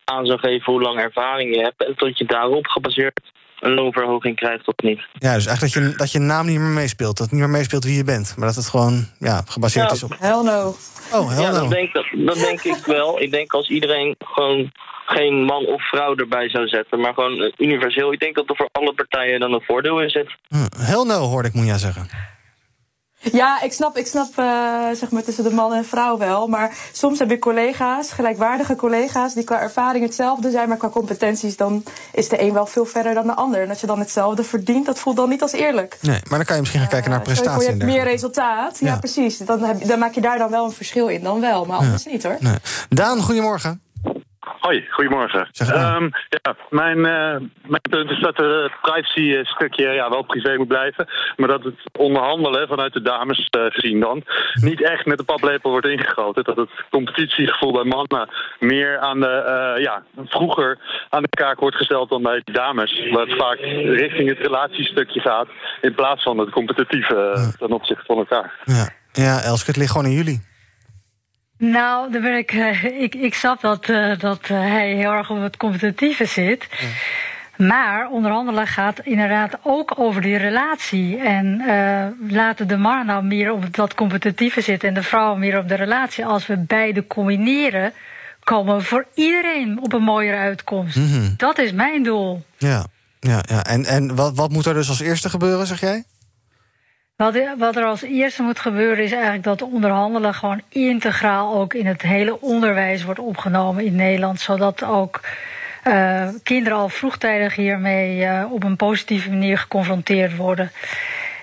[0.06, 3.20] aan zou geven hoe lang ervaring je hebt en tot je daarop gebaseerd
[3.60, 5.00] een loonverhoging krijgt of niet?
[5.14, 7.18] Ja, dus eigenlijk dat je, dat je naam niet meer meespeelt.
[7.18, 8.34] Dat het niet meer meespeelt wie je bent.
[8.38, 9.94] Maar dat het gewoon ja, gebaseerd Ja.
[9.94, 10.16] is op...
[10.20, 10.76] Hell no.
[11.14, 11.60] Oh, hell ja, no.
[11.60, 13.22] dat denk, dat, dat denk ik wel.
[13.22, 14.72] Ik denk als iedereen gewoon
[15.06, 18.14] geen man of vrouw erbij zou zetten, maar gewoon universeel.
[18.14, 20.36] Ik denk dat er voor alle partijen dan een voordeel in zit.
[20.48, 22.08] Hm, Hell no, hoorde ik Moenja zeggen.
[23.22, 24.46] Ja, ik snap, ik snap uh,
[24.94, 26.48] zeg maar tussen de man en vrouw wel.
[26.48, 31.58] Maar soms heb je collega's, gelijkwaardige collega's, die qua ervaring hetzelfde zijn, maar qua competenties
[31.58, 33.62] dan is de een wel veel verder dan de ander.
[33.62, 35.98] En als je dan hetzelfde verdient, dat voelt dan niet als eerlijk.
[36.02, 37.62] Nee, maar dan kan je misschien gaan kijken naar prestatie.
[37.62, 38.80] je hebt meer resultaat.
[38.80, 39.38] Ja, precies.
[39.38, 41.66] Dan, heb, dan maak je daar dan wel een verschil in, dan wel.
[41.66, 42.38] Maar anders niet hoor.
[42.40, 42.56] Nee.
[42.90, 43.82] Daan, goedemorgen.
[44.62, 45.50] Hoi, goedemorgen.
[45.60, 51.08] Um, ja, mijn, uh, mijn punt is dat het privacy-stukje ja, wel privé moet blijven.
[51.36, 55.70] Maar dat het onderhandelen vanuit de dames uh, gezien dan niet echt met de paplepel
[55.70, 56.44] wordt ingegoten.
[56.44, 60.78] Dat het competitiegevoel bij mannen meer aan de, uh, ja, vroeger
[61.10, 63.10] aan de kaak wordt gesteld dan bij de dames.
[63.12, 65.48] Dat het vaak richting het relatiestukje gaat
[65.82, 68.54] in plaats van het competitieve ten opzichte van elkaar.
[68.66, 70.51] Ja, ja Elske, het ligt gewoon in jullie.
[71.62, 75.30] Nou, dan ben ik, uh, ik, ik snap dat, uh, dat uh, hij heel erg
[75.30, 76.68] op het competitieve zit.
[76.70, 76.88] Ja.
[77.66, 81.18] Maar onderhandelen gaat inderdaad ook over die relatie.
[81.18, 81.62] En
[82.30, 85.76] laten de mannen nou meer op dat competitieve zitten en de vrouwen meer op de
[85.76, 86.26] relatie.
[86.26, 87.94] Als we beide combineren,
[88.44, 90.96] komen we voor iedereen op een mooiere uitkomst.
[90.96, 91.34] Mm -hmm.
[91.38, 92.44] Dat is mijn doel.
[92.58, 92.86] Ja,
[93.20, 93.64] ja, ja.
[93.64, 96.04] en, en wat, wat moet er dus als eerste gebeuren, zeg jij?
[97.22, 101.86] Wat, wat, er als eerste moet gebeuren is eigenlijk dat onderhandelen gewoon integraal ook in
[101.86, 104.40] het hele onderwijs wordt opgenomen in Nederland.
[104.40, 105.20] Zodat ook
[105.88, 110.72] uh, kinderen al vroegtijdig hiermee uh, op een positieve manier geconfronteerd worden.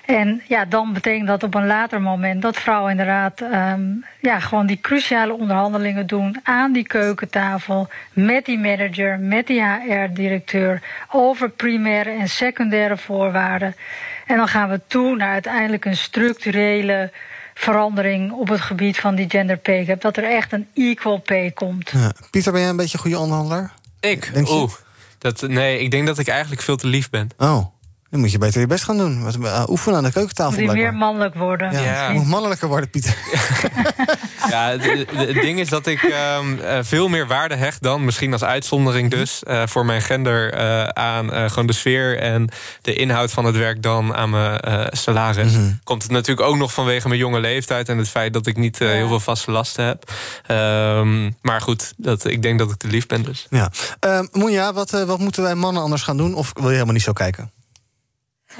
[0.05, 4.65] En ja, dan betekent dat op een later moment dat vrouwen inderdaad um, ja, gewoon
[4.65, 12.09] die cruciale onderhandelingen doen aan die keukentafel met die manager, met die HR-directeur over primaire
[12.09, 13.75] en secundaire voorwaarden.
[14.29, 17.11] En dan gaan we toe naar uiteindelijk een structurele
[17.53, 20.01] verandering op het gebied van die gender pay gap.
[20.01, 21.89] Dat er echt een equal pay komt.
[21.89, 22.11] Ja.
[22.31, 23.73] Pieter, ben jij een beetje een goede onderhandelaar?
[23.99, 24.31] Ik?
[24.35, 24.71] Oeh.
[25.17, 27.29] Dat, nee, ik denk dat ik eigenlijk veel te lief ben.
[27.37, 27.65] Oh.
[28.09, 29.25] Dan moet je beter je best gaan doen.
[29.39, 30.61] Uh, oefenen aan de keukentafel.
[30.61, 31.71] Moet je meer mannelijk worden.
[31.71, 32.11] Ja, ja.
[32.11, 33.17] moet mannelijker worden, Pieter.
[34.49, 38.43] ja, het ding is dat ik um, uh, veel meer waarde hecht dan, misschien als
[38.43, 40.55] uitzondering dus, uh, voor mijn gender
[40.93, 42.49] aan gewoon de sfeer en
[42.81, 44.59] de inhoud van het werk dan aan mijn
[44.91, 45.53] salaris.
[45.53, 45.79] Mm -hmm.
[45.83, 48.79] Komt het natuurlijk ook nog vanwege mijn jonge leeftijd en het feit dat ik niet
[48.79, 50.11] heel veel vaste lasten heb.
[50.51, 53.47] Um, maar goed, dat, ik denk dat ik te lief ben dus.
[53.49, 53.71] Ja.
[54.31, 56.33] Moenja, wat, wat moeten wij mannen anders gaan doen?
[56.33, 57.51] Of wil je helemaal niet zo kijken?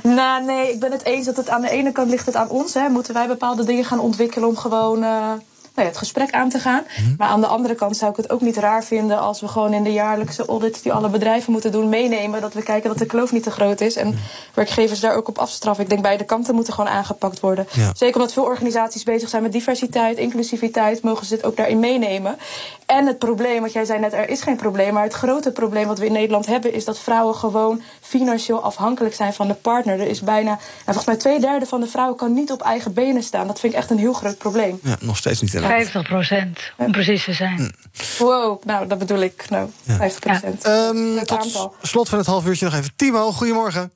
[0.04, 2.50] Nou, nee, ik ben het eens dat het aan de ene kant ligt het aan
[2.50, 2.74] ons.
[2.74, 2.90] Hè.
[2.90, 5.34] Moeten wij bepaalde dingen gaan ontwikkelen om gewoon uh,
[5.80, 6.84] nou ja, het gesprek aan te gaan.
[6.84, 7.16] Mm -hmm.
[7.18, 9.74] Maar aan de andere kant zou ik het ook niet raar vinden als we gewoon
[9.74, 12.42] in de jaarlijkse audits die alle bedrijven moeten doen, meenemen.
[12.42, 13.96] Dat we kijken dat de kloof niet te groot is.
[13.96, 14.22] En mm -hmm.
[14.54, 15.84] werkgevers daar ook op afstraffen.
[15.84, 17.68] Ik denk beide kanten moeten gewoon aangepakt worden.
[17.72, 17.92] Ja.
[17.96, 22.38] Zeker omdat veel organisaties bezig zijn met diversiteit, inclusiviteit, mogen ze dit ook daarin meenemen.
[22.86, 24.94] En het probleem, wat jij zei net, er is geen probleem.
[24.94, 29.16] Maar het grote probleem wat we in Nederland hebben, is dat vrouwen gewoon financieel afhankelijk
[29.16, 30.00] zijn van de partner.
[30.00, 32.94] Er is bijna, en volgens mij twee derde van de vrouwen kan niet op eigen
[32.94, 33.48] benen staan.
[33.48, 34.80] Dat vind ik echt een heel groot probleem.
[34.84, 35.54] Ja, nog steeds niet.
[35.70, 37.72] 50 procent, om precies te zijn.
[38.18, 39.50] Wow, nou, dat bedoel ik.
[39.50, 40.64] Nou, 50 procent.
[40.64, 40.88] Ja.
[40.88, 42.96] Um, tot slot van het half uurtje nog even.
[42.96, 43.92] Timo, goedemorgen.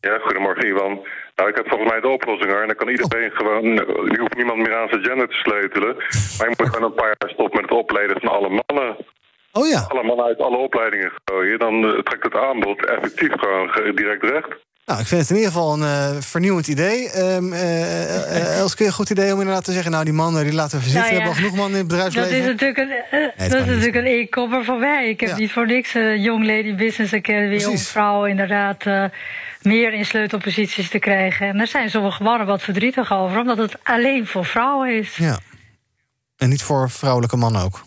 [0.00, 1.06] Ja, goedemorgen, Ivan.
[1.36, 2.60] Nou, ik heb volgens mij de oplossing hoor.
[2.60, 3.64] En dan kan iedereen gewoon.
[4.12, 5.94] Je hoeft niemand meer aan zijn gender te sleutelen.
[6.38, 8.96] Maar je moet gewoon een paar jaar stoppen met het opleiden van alle mannen.
[9.52, 9.84] Oh ja.
[9.88, 11.58] Alle mannen uit alle opleidingen gooien.
[11.58, 14.48] Dan uh, trekt het aanbod effectief gewoon direct recht.
[14.88, 17.18] Nou, ik vind het in ieder geval een uh, vernieuwend idee.
[17.18, 19.90] Um, uh, Elske, een goed idee om inderdaad te zeggen...
[19.90, 21.00] nou, die mannen die laten we zitten.
[21.00, 22.30] Nou ja, we hebben al genoeg mannen in het bedrijfsleven.
[22.30, 25.08] Dat is natuurlijk een, uh, nee, dat is natuurlijk een e-kopper van mij.
[25.08, 25.36] Ik heb ja.
[25.36, 27.64] niet voor niks Young Lady Business Academy...
[27.64, 28.84] Om vrouwen inderdaad
[29.62, 31.48] meer in sleutelposities te krijgen.
[31.48, 33.38] En daar zijn sommige mannen wat verdrietig over...
[33.40, 35.16] omdat het alleen voor vrouwen is.
[35.16, 35.38] Ja.
[36.36, 37.84] En niet voor vrouwelijke mannen ook.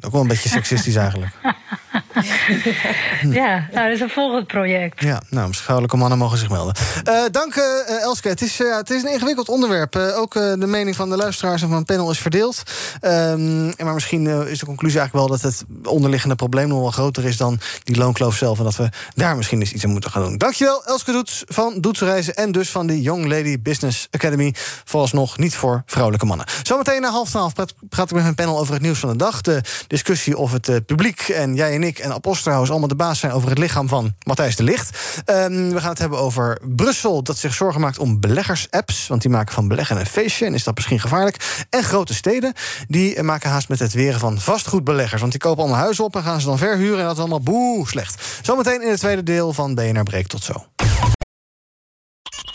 [0.00, 1.32] Ook wel een beetje seksistisch eigenlijk.
[3.40, 5.00] ja, nou, dat is een volgend project.
[5.00, 6.74] Ja, nou, vrouwelijke mannen mogen zich melden.
[7.08, 8.28] Uh, dank uh, Elske.
[8.28, 9.96] Het is, uh, het is een ingewikkeld onderwerp.
[9.96, 12.62] ook de mening van de luisteraars en van het panel is verdeeld.
[13.02, 15.38] Um, maar misschien is de conclusie eigenlijk wel...
[15.38, 18.58] dat het onderliggende probleem nog wel groter is dan die loonkloof zelf...
[18.58, 20.38] en dat we daar misschien eens iets aan moeten gaan doen.
[20.38, 22.34] Dankjewel, Elske Doets van Doetsreizen...
[22.34, 24.54] en dus van de Young Lady Business Academy.
[24.84, 26.46] Vooralsnog niet voor vrouwelijke mannen.
[26.62, 27.52] Zometeen na half twaalf
[27.88, 29.40] praat ik met mijn panel over het nieuws van de dag.
[29.40, 33.32] De discussie of het publiek en jij en ik en Apostelhuis allemaal de baas zijn
[33.32, 35.20] over het lichaam van Matthijs de Licht.
[35.26, 39.06] Um, we gaan het hebben over Brussel, dat zich zorgen maakt om beleggers-apps.
[39.06, 41.64] Want die maken van beleggen een feestje en is dat misschien gevaarlijk.
[41.70, 42.52] En grote steden,
[42.88, 45.20] die maken haast met het weren van vastgoedbeleggers.
[45.20, 46.98] Want die kopen allemaal huizen op en gaan ze dan verhuren.
[46.98, 48.38] En dat is allemaal boe slecht.
[48.42, 50.26] Zometeen in het tweede deel van BNR Breek.
[50.26, 50.66] Tot zo.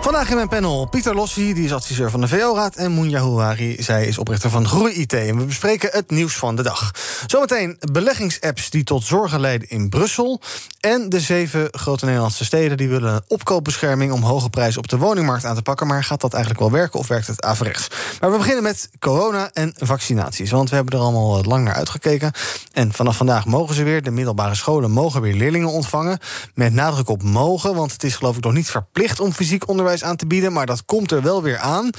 [0.00, 2.76] Vandaag in mijn panel Pieter Lossi, die is adviseur van de VO-raad...
[2.76, 5.12] en Moenja Houari, zij is oprichter van Groei IT.
[5.12, 6.90] En we bespreken het nieuws van de dag.
[7.26, 10.40] Zometeen beleggingsapps die tot zorgen leiden in Brussel...
[10.80, 14.12] en de zeven grote Nederlandse steden die willen opkoopbescherming...
[14.12, 15.86] om hoge prijzen op de woningmarkt aan te pakken.
[15.86, 17.88] Maar gaat dat eigenlijk wel werken of werkt het averechts?
[18.20, 20.50] Maar we beginnen met corona en vaccinaties.
[20.50, 22.32] Want we hebben er allemaal lang naar uitgekeken.
[22.72, 24.02] En vanaf vandaag mogen ze weer.
[24.02, 26.18] De middelbare scholen mogen weer leerlingen ontvangen.
[26.54, 29.20] Met nadruk op mogen, want het is geloof ik nog niet verplicht...
[29.20, 31.90] om fysiek onderwijs aan te bieden, maar dat komt er wel weer aan.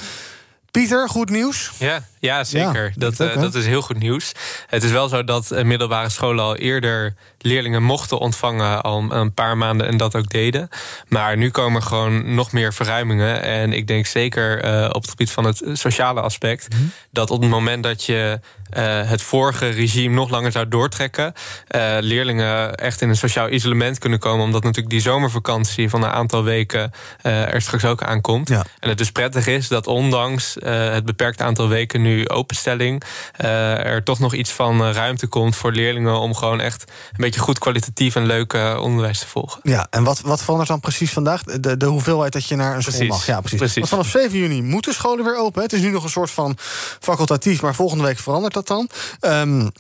[0.71, 1.71] Pieter, goed nieuws?
[1.77, 2.93] Ja, ja zeker.
[2.95, 4.31] dat, dat, dat, is heel goed nieuws.
[4.67, 9.57] Het is wel zo dat middelbare scholen al eerder leerlingen mochten ontvangen al een paar
[9.57, 10.69] maanden en dat ook deden.
[11.07, 13.41] Maar nu komen gewoon nog meer verruimingen.
[13.43, 16.91] En ik denk zeker uh, op het gebied van het sociale aspect, mm -hmm.
[17.11, 18.39] dat op het moment dat je
[18.77, 21.33] uh, het vorige regime nog langer zou doortrekken,
[21.75, 26.09] uh, leerlingen echt in een sociaal isolement kunnen komen, omdat natuurlijk die zomervakantie van een
[26.09, 28.49] aantal weken er straks ook aankomt.
[28.49, 28.65] Ja.
[28.79, 33.03] En het dus prettig is dat ondanks het beperkt aantal weken nu openstelling,
[33.37, 37.59] er toch nog iets van ruimte komt voor leerlingen om gewoon echt een beetje goed
[37.59, 39.59] kwalitatief en leuk uh, onderwijs te volgen.
[39.63, 41.43] Ja, en wat, wat verandert dan precies vandaag?
[41.43, 42.93] De, de hoeveelheid dat je naar een precies.
[42.93, 43.25] school mag.
[43.25, 43.57] Ja, precies.
[43.57, 43.89] precies.
[43.89, 45.57] Want vanaf 7 juni moeten scholen weer open.
[45.57, 45.63] Hè?
[45.63, 46.57] Het is nu nog een soort van
[46.99, 48.89] facultatief, maar volgende week verandert dat dan.
[49.21, 49.71] Um,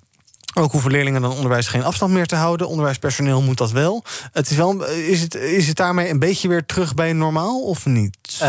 [0.53, 2.67] ook hoeven leerlingen dan onderwijs geen afstand meer te houden.
[2.67, 4.03] Onderwijspersoneel moet dat wel.
[4.31, 7.85] Het is, wel is, het, is het daarmee een beetje weer terug bij normaal of
[7.85, 8.17] niet?
[8.43, 8.47] Um,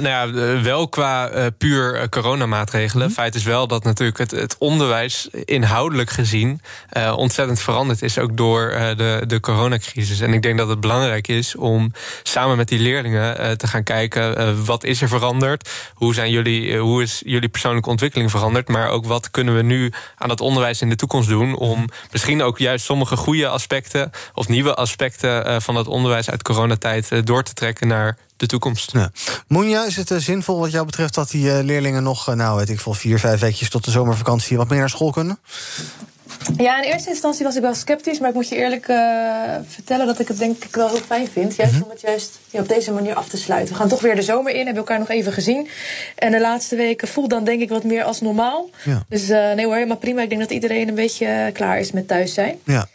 [0.00, 0.30] nou ja,
[0.62, 3.06] wel qua uh, puur coronamaatregelen.
[3.06, 3.12] Mm.
[3.12, 6.60] Feit is wel dat natuurlijk het, het onderwijs inhoudelijk gezien
[6.96, 8.18] uh, ontzettend veranderd is.
[8.18, 10.20] Ook door uh, de, de coronacrisis.
[10.20, 14.64] En ik denk dat het belangrijk is om samen met die leerlingen te gaan kijken.
[14.64, 15.70] wat is er veranderd?
[15.94, 18.68] Hoe, zijn jullie, hoe is jullie persoonlijke ontwikkeling veranderd?
[18.68, 21.33] Maar ook wat kunnen we nu aan het onderwijs in de toekomst doen?
[21.34, 26.42] Doen om misschien ook juist sommige goede aspecten of nieuwe aspecten van het onderwijs uit
[26.42, 28.92] coronatijd door te trekken naar de toekomst.
[28.92, 29.10] Ja.
[29.48, 32.80] Moenja, is het uh, zinvol wat jou betreft dat die leerlingen nog, nou weet ik
[32.80, 35.38] veel, vier, vijf weekjes tot de zomervakantie wat meer naar school kunnen?
[36.56, 38.96] Ja, in eerste instantie was ik wel sceptisch, maar ik moet je eerlijk uh,
[39.68, 41.56] vertellen dat ik het denk ik wel heel fijn vind.
[41.56, 41.82] Juist -hmm.
[41.82, 43.72] om het juist ja, op deze manier af te sluiten.
[43.72, 45.68] We gaan toch weer de zomer in, hebben elkaar nog even gezien.
[46.14, 48.70] En de laatste weken voelt dan denk ik wat meer als normaal.
[48.84, 49.04] Ja.
[49.08, 50.22] Dus uh, nee hoor, helemaal prima.
[50.22, 52.58] Ik denk dat iedereen een beetje klaar is met thuis zijn.
[52.64, 52.88] Ja.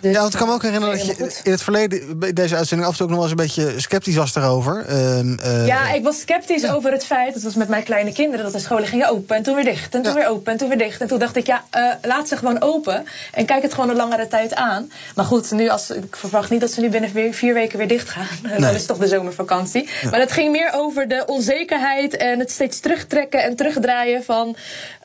[0.00, 2.56] Dus, ja, want ik kan me ook herinneren dat je in het verleden bij deze
[2.56, 4.86] uitzending af en toe ook nog wel eens een beetje sceptisch was daarover.
[4.90, 6.72] Uh, uh, ja, ik was sceptisch ja.
[6.72, 9.42] over het feit, het was met mijn kleine kinderen, dat de scholen gingen open en
[9.42, 10.18] toen weer dicht en toen ja.
[10.18, 11.00] weer open en toen weer dicht.
[11.00, 13.96] En toen dacht ik, ja, uh, laat ze gewoon open en kijk het gewoon een
[13.96, 14.90] langere tijd aan.
[15.14, 18.08] Maar goed, nu als, ik verwacht niet dat ze nu binnen vier, weken weer dicht
[18.08, 18.20] gaan.
[18.52, 18.60] Nee.
[18.60, 19.88] Dan is het toch de zomervakantie.
[20.02, 20.10] Ja.
[20.10, 24.56] Maar het ging meer over de onzekerheid en het steeds terugtrekken en terugdraaien van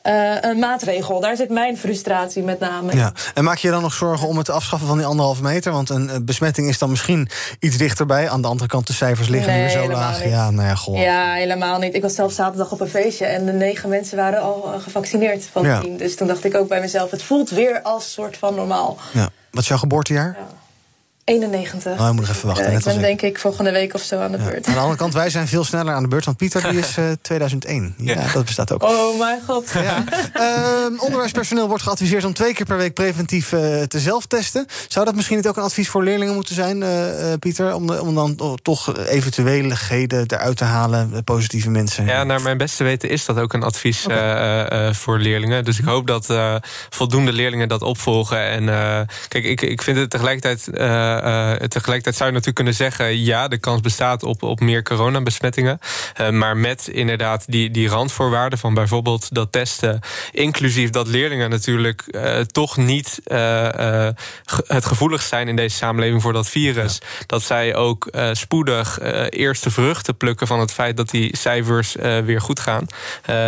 [0.08, 1.20] uh, een maatregel.
[1.20, 2.96] Daar zit mijn frustratie met name.
[2.96, 3.12] Ja.
[3.34, 5.72] En maak je dan nog zorgen om het afschaffen van die anderhalve meter?
[5.72, 8.28] Want een besmetting is dan misschien iets dichterbij.
[8.28, 10.20] Aan de andere kant, de cijfers liggen nee, nu zo laag.
[10.22, 10.30] Niet.
[10.30, 10.98] Ja, nou ja, goh.
[10.98, 11.94] ja, helemaal niet.
[11.94, 15.62] Ik was zelf zaterdag op een feestje en de negen mensen waren al gevaccineerd van
[15.62, 15.80] Ja.
[15.80, 15.96] team.
[15.96, 18.98] Dus toen dacht ik ook bij mezelf, het voelt weer als soort van normaal.
[19.12, 19.28] Ja.
[19.50, 20.36] Wat is jouw geboortejaar?
[20.38, 20.46] Ja.
[21.28, 21.92] 91.
[21.92, 22.64] Oh, je moet nog even wachten.
[22.64, 24.66] Ja, net ik ben als denk ik volgende week of zo aan de beurt.
[24.66, 26.24] Aan de andere kant, wij zijn veel sneller aan de beurt.
[26.24, 27.94] Want Pieter die is uh, 2001.
[27.98, 28.82] Ja, dat bestaat ook.
[28.82, 29.70] Oh mijn god.
[29.72, 30.04] Ja.
[30.36, 34.66] Uh, onderwijspersoneel wordt geadviseerd om twee keer per week preventief uh, te zelftesten.
[34.88, 36.88] Zou dat misschien niet ook een advies voor leerlingen moeten zijn, uh,
[37.38, 37.74] Pieter?
[37.74, 42.04] Om, om dan toch eventueligheden eruit te halen, positieve mensen?
[42.04, 44.94] Ja, naar mijn beste weten is dat ook een advies okay.
[44.94, 45.64] voor leerlingen.
[45.64, 46.34] Dus ik hoop dat
[46.90, 48.48] voldoende leerlingen dat opvolgen.
[48.48, 48.64] En
[49.28, 50.68] kijk, ik, ik vind het tegelijkertijd
[51.24, 53.24] uh, tegelijkertijd zou je natuurlijk kunnen zeggen...
[53.24, 55.78] ja, de kans bestaat op, op meer coronabesmettingen.
[56.20, 60.00] Uh, maar met inderdaad die, die randvoorwaarden van bijvoorbeeld dat testen...
[60.32, 63.20] inclusief dat leerlingen natuurlijk uh, toch niet
[64.66, 65.48] het gevoelig zijn...
[65.48, 66.98] in deze samenleving voor dat virus.
[67.00, 67.06] Ja.
[67.26, 68.98] Dat zij ook spoedig
[69.30, 70.96] eerste vruchten plukken van het feit...
[70.96, 72.86] dat die cijfers weer goed gaan.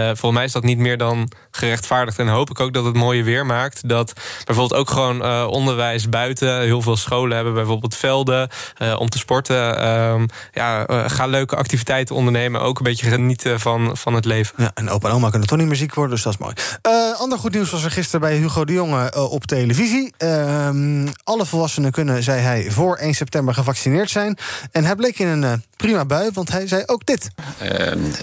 [0.07, 2.19] volgens mij is dat niet meer dan gerechtvaardigd.
[2.19, 3.89] En hoop ik ook dat het mooie weer maakt.
[3.89, 4.13] Dat
[4.45, 6.61] bijvoorbeeld ook gewoon onderwijs buiten...
[6.61, 8.49] heel veel scholen hebben bijvoorbeeld velden
[8.83, 9.57] uh, om te sporten.
[9.57, 12.61] Uh, ja, uh, ga leuke activiteiten ondernemen.
[12.61, 14.55] Ook een beetje genieten van, van het leven.
[14.57, 16.55] Ja, en opa en oma kunnen toch niet meer ziek worden, dus dat is mooi.
[16.87, 20.13] Uh, ander goed nieuws was er gisteren bij Hugo de Jonge op televisie.
[20.17, 24.39] Ehm, alle volwassenen kunnen, zei hij, voor 1 september gevaccineerd zijn.
[24.73, 27.31] En hij bleek in een prima bui, want hij zei ook dit.
[27.63, 28.15] Uh, en,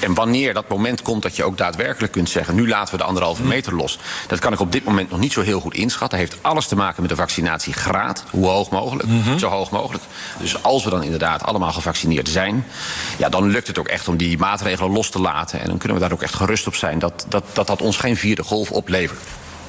[0.00, 2.54] en, wanneer dat moment komt dat je ook daadwerkelijk kunt zeggen...
[2.54, 3.98] nu laten we de anderhalve meter los.
[4.26, 6.18] Dat kan ik op dit moment nog niet zo heel goed inschatten.
[6.18, 8.24] Dat heeft alles te maken met de vaccinatiegraad.
[8.30, 9.38] Hoe hoog mogelijk, mm-hmm.
[9.38, 10.04] zo hoog mogelijk.
[10.38, 12.66] Dus als we dan inderdaad allemaal gevaccineerd zijn...
[13.18, 15.60] Ja, dan lukt het ook echt om die maatregelen los te laten.
[15.60, 16.98] En dan kunnen we daar ook echt gerust op zijn...
[16.98, 19.18] dat dat, dat, dat ons geen vierde golf oplevert.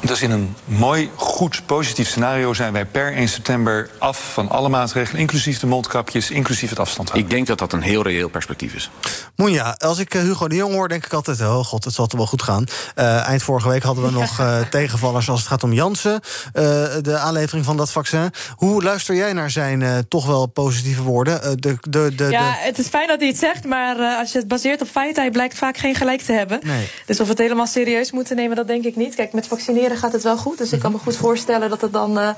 [0.05, 4.69] Dus in een mooi, goed, positief scenario zijn wij per 1 september af van alle
[4.69, 7.29] maatregelen, inclusief de mondkapjes, inclusief het afstand houden.
[7.29, 8.89] Ik denk dat dat een heel reëel perspectief is.
[9.35, 12.19] Moenja, als ik Hugo de Jong hoor, denk ik altijd: oh god, het zal toch
[12.19, 12.65] wel goed gaan.
[12.95, 16.61] Uh, eind vorige week hadden we nog uh, tegenvallers als het gaat om Jansen, uh,
[17.01, 18.31] de aanlevering van dat vaccin.
[18.55, 21.61] Hoe luister jij naar zijn toch wel positieve woorden?
[21.61, 24.47] de, de, de, ja, het is fijn dat hij het zegt, maar als je het
[24.47, 26.59] baseert op feiten, hij blijkt vaak geen gelijk te hebben.
[26.63, 26.89] Nee.
[27.05, 29.15] Dus of we het helemaal serieus moeten nemen, dat denk ik niet.
[29.15, 30.58] Kijk, met vaccineren gaat het wel goed.
[30.58, 32.29] Dus ik kan me goed voorstellen dat het dan uh,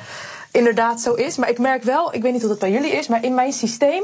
[0.52, 1.38] inderdaad zo is.
[1.38, 3.54] Maar ik merk wel, ik weet niet hoe dat bij jullie is, maar in mijn
[3.54, 4.04] systeem.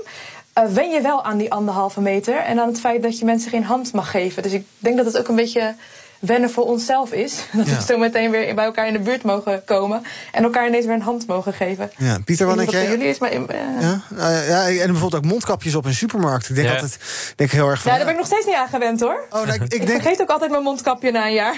[0.59, 3.49] Uh, wen je wel aan die anderhalve meter en aan het feit dat je mensen
[3.49, 4.43] geen hand mag geven.
[4.43, 5.75] Dus ik denk dat het ook een beetje
[6.21, 7.35] wennen voor onszelf is.
[7.53, 10.03] Dat we zo meteen weer bij elkaar in de buurt mogen komen.
[10.31, 11.91] En elkaar ineens weer een hand mogen geven.
[11.97, 12.89] Ja, Pieter, wat denk jij?
[12.89, 13.33] jullie is, maar...
[13.33, 13.39] Uh...
[13.79, 14.01] Ja?
[14.13, 16.49] Uh, ja, en bijvoorbeeld ook mondkapjes op een supermarkt.
[16.49, 16.73] Ik denk ja.
[16.73, 16.99] altijd
[17.35, 17.91] denk heel erg van...
[17.91, 19.25] Ja, daar ben ik nog steeds niet aan gewend, hoor.
[19.29, 20.01] Oh, nou, ik, ik, ik denk...
[20.01, 21.55] vergeet ook altijd mijn mondkapje na een jaar.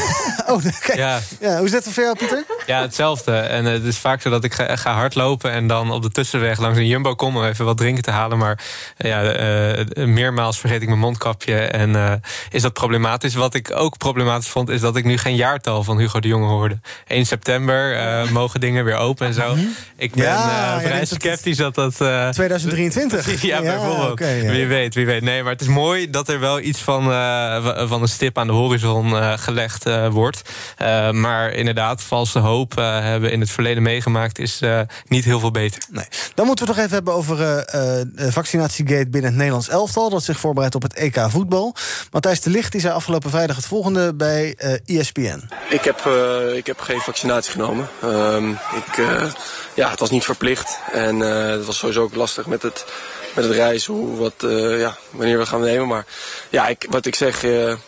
[0.48, 0.96] oh, okay.
[0.96, 1.18] ja.
[1.40, 1.56] ja.
[1.56, 2.44] Hoe is dat voor jou, Pieter?
[2.66, 3.32] Ja, hetzelfde.
[3.32, 5.50] En het is vaak zo dat ik ga, ga, hardlopen...
[5.50, 7.36] en dan op de tussenweg langs een Jumbo kom...
[7.36, 8.38] om even wat drinken te halen.
[8.38, 8.64] Maar
[8.96, 11.58] ja, uh, meermaals vergeet ik mijn mondkapje.
[11.58, 13.34] En is dat problematisch.
[13.34, 16.46] Wat ik ook problematisch vond, is dat ik nu geen jaartal van Hugo de Jonge
[16.46, 16.78] hoorde.
[17.06, 19.54] 1 september uh, mogen dingen weer open en zo.
[19.54, 19.66] Mhm.
[19.96, 22.00] Ik ben ja, uh, vrij sceptisch dat dat.
[22.00, 23.42] Uh, 2023?
[23.42, 24.10] ja, bijvoorbeeld.
[24.10, 24.50] Okay, ja.
[24.50, 25.22] Wie weet, wie weet.
[25.22, 27.02] Nee, maar het is mooi dat er wel iets van,
[27.88, 30.42] van een stip aan de horizon gelegd wordt.
[31.12, 34.60] maar inderdaad, valse hoop hebben in het verleden meegemaakt, is
[35.06, 35.82] niet heel veel beter.
[35.90, 36.04] Nee.
[36.34, 37.64] Dan moeten we nog even hebben over
[38.16, 40.10] vaccinatiegate binnen het Nederlands elftal.
[40.10, 41.74] Dat zich voorbereidt op het EK voetbal.
[42.10, 44.56] Matthijs de Licht die zei afgelopen vrijdag het volgende bij
[44.86, 45.20] ESPN.
[45.20, 47.88] Eh, e ik heb, uh, ik heb geen vaccinatie genomen.
[48.04, 49.32] Um, ik, uh,
[49.74, 50.78] ja, het was niet verplicht.
[50.92, 52.84] En het was sowieso ook lastig met het,
[53.34, 54.34] met het reizen, hoe, wat,
[54.78, 55.86] ja, wanneer we gaan nemen.
[55.86, 56.06] Maar
[56.48, 57.42] ja, ik, wat ik zeg,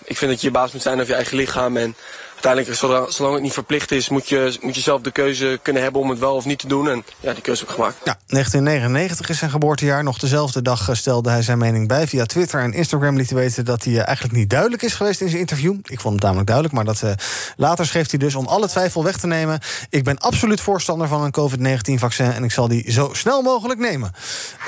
[0.04, 1.76] ik vind dat je je baas moet zijn over je eigen lichaam.
[1.76, 1.96] En
[2.44, 6.00] uiteindelijk, zolang het niet verplicht is, moet je, moet je zelf de keuze kunnen hebben
[6.00, 6.88] om het wel of niet te doen.
[6.90, 7.96] En ja, die keuze heb ik gemaakt.
[8.04, 10.04] Ja, 1999 is zijn geboortejaar.
[10.04, 12.06] Nog dezelfde dag stelde hij zijn mening bij.
[12.06, 15.28] Via Twitter en Instagram liet weten dat hij eh, eigenlijk niet duidelijk is geweest in
[15.28, 15.74] zijn interview.
[15.84, 17.10] Ik vond het namelijk duidelijk, maar dat, uh,
[17.56, 19.60] later schreef hij dus om alle twijfel weg te nemen.
[19.90, 24.12] Ik ben absoluut voorstander van een COVID-19-vaccin en ik zal die zo snel mogelijk nemen.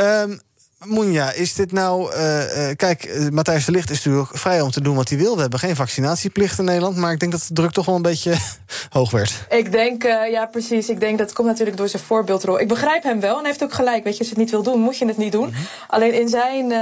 [0.00, 0.40] Um,
[0.86, 2.14] Moenja, is dit nou.
[2.16, 2.42] Uh,
[2.76, 5.34] kijk, uh, Matthijs de Licht is natuurlijk vrij om te doen wat hij wil.
[5.34, 6.96] We hebben geen vaccinatieplicht in Nederland.
[6.96, 8.34] Maar ik denk dat de druk toch wel een beetje
[8.90, 9.46] hoog werd.
[9.48, 10.88] Ik denk, uh, ja, precies.
[10.88, 12.60] Ik denk dat het komt natuurlijk door zijn voorbeeldrol.
[12.60, 14.04] Ik begrijp hem wel en hij heeft ook gelijk.
[14.04, 15.46] Weet je, als je het niet wil doen, moet je het niet doen.
[15.46, 15.64] Mm -hmm.
[15.88, 16.72] Alleen in zijn,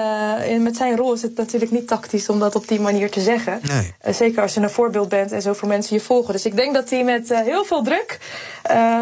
[0.48, 3.20] in, met zijn rol is het natuurlijk niet tactisch om dat op die manier te
[3.20, 3.60] zeggen.
[3.62, 4.14] Nee.
[4.14, 6.32] zeker als je een voorbeeld bent en zoveel mensen je volgen.
[6.32, 8.18] Dus ik denk dat hij met heel veel druk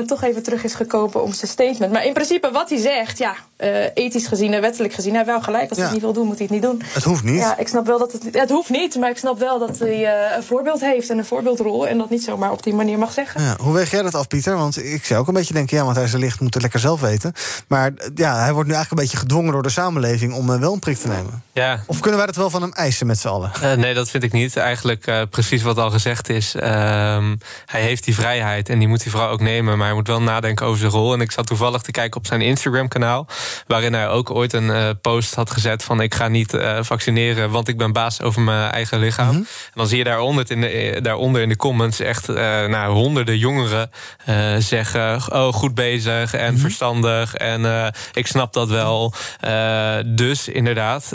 [0.06, 1.92] toch even terug is gekomen om zijn statement.
[1.92, 3.34] Maar in principe, wat hij zegt, ja,
[3.94, 5.68] ethisch gezien en wettelijk gezien, hij wel gelijk.
[5.68, 6.82] Als hij het niet wil doen, moet hij het niet doen.
[6.92, 7.38] Het hoeft niet.
[7.38, 8.22] Ja, ik snap wel dat het.
[8.32, 11.24] Het hoeft niet, maar ik snap wel dat hij uh, een voorbeeld heeft en een
[11.24, 11.88] voorbeeldrol.
[11.88, 13.42] En dat niet zomaar op die manier mag zeggen.
[13.42, 14.56] Ja, hoe weeg jij dat af, Pieter?
[14.56, 16.62] Want ik zou ook een beetje denken, ja, want hij is er licht, moet het
[16.62, 17.32] lekker zelf weten.
[17.68, 20.72] Maar ja, hij wordt nu eigenlijk een beetje gedwongen door de samenleving om uh, wel
[20.72, 21.42] een prik te nemen.
[21.52, 21.80] Ja.
[21.86, 23.50] Of kunnen wij dat wel van hem eisen met z'n allen?
[23.62, 24.56] Uh, nee, dat vind ik niet.
[24.56, 26.54] Eigenlijk precies wat al gezegd is.
[26.54, 29.76] Ehm, hij heeft die vrijheid en die moet hij vooral ook nemen.
[29.76, 31.12] Maar hij moet wel nadenken over zijn rol.
[31.12, 33.26] En ik zat toevallig te kijken op zijn Instagram-kanaal.
[33.66, 34.70] Waarin hij ook ooit een
[35.00, 38.70] post had gezet van ik ga niet uh, vaccineren, want ik ben baas over mijn
[38.70, 39.26] eigen lichaam.
[39.26, 39.46] Mm -hmm.
[39.64, 43.38] En dan zie je daaronder in de, eh, daaronder in de comments echt nou, honderden
[43.38, 43.90] jongeren
[44.58, 46.58] zeggen: Oh, goed bezig en mm -hmm.
[46.58, 47.34] verstandig.
[47.34, 49.12] En ik snap dat wel.
[50.06, 51.08] dus inderdaad,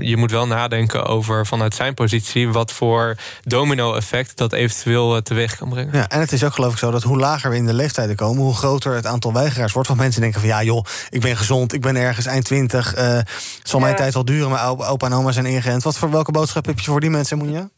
[0.00, 5.68] je moet wel nadenken over vanuit zijn positie wat voor domino-effect dat eventueel teweeg kan
[5.68, 5.92] brengen.
[5.92, 8.16] Ja, en het is ook geloof ik zo dat hoe lager we in de leeftijden
[8.16, 9.88] komen, hoe groter het aantal weigeraars wordt.
[9.88, 12.94] Want mensen denken van ja, joh, ik ben gezond, ik ben ergens eind 20.
[12.98, 15.82] Het zal mijn tijd wel duren, maar opa en oma zijn ingeënt.
[15.82, 17.68] Wat voor welke boodschap heb je voor die mensen, Moenja?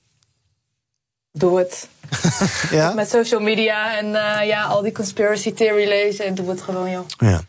[1.33, 1.89] Doe het.
[2.71, 2.93] ja?
[2.93, 6.25] Met social media en uh, ja, al die conspiracy theory lezen.
[6.25, 7.07] En doe het gewoon, joh.
[7.19, 7.41] Ja.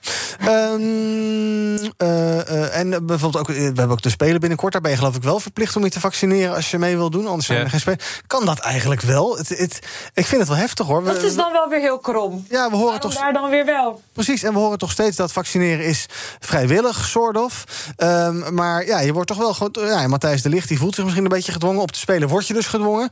[0.48, 4.74] Um, uh, uh, en bijvoorbeeld ook, we hebben ook de Spelen binnenkort.
[4.74, 7.10] Daar ben je geloof ik wel verplicht om je te vaccineren als je mee wil
[7.10, 7.28] doen.
[7.28, 7.63] Anders zijn ja.
[7.63, 8.00] er geen Spelen.
[8.28, 9.38] Kan dat eigenlijk wel?
[9.38, 9.80] Het, het,
[10.13, 11.04] ik vind het wel heftig hoor.
[11.04, 12.46] Dat is dan wel weer heel krom.
[12.50, 13.22] Ja, we horen Waarom toch.
[13.22, 14.02] daar dan weer wel.
[14.13, 16.06] Precies, en we horen toch steeds dat vaccineren is
[16.39, 17.63] vrijwillig, soort of.
[17.98, 19.89] Um, maar ja, je wordt toch wel gewoon.
[19.89, 21.82] Ja, Matthijs de Licht die voelt zich misschien een beetje gedwongen.
[21.82, 23.10] Op te spelen word je dus gedwongen.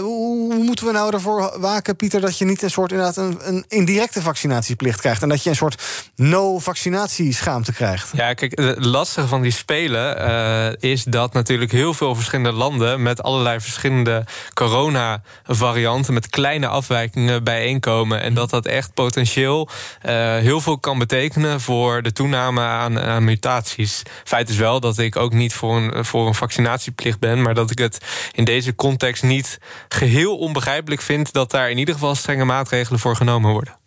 [0.00, 3.64] Hoe, hoe moeten we nou ervoor waken, Pieter, dat je niet een soort inderdaad een,
[3.68, 5.22] indirecte vaccinatieplicht krijgt.
[5.22, 5.82] En dat je een soort
[6.16, 8.10] no vaccinatieschaamte krijgt.
[8.12, 13.02] Ja, kijk, het lastige van die spelen uh, is dat natuurlijk heel veel verschillende landen
[13.02, 14.24] met allerlei verschillende
[14.54, 18.20] corona-varianten, met kleine afwijkingen bijeenkomen.
[18.20, 19.68] En dat dat echt potentieel
[20.06, 24.02] uh, heel veel kan betekenen voor de toename aan, aan, mutaties.
[24.24, 27.70] Feit is wel dat ik ook niet voor een, voor een vaccinatieplicht ben, maar dat
[27.70, 27.98] ik het
[28.32, 29.58] in deze context niet
[29.88, 33.77] geheel onbegrijpelijk vind dat daar in ieder geval strenge maatregelen voor genomen worden.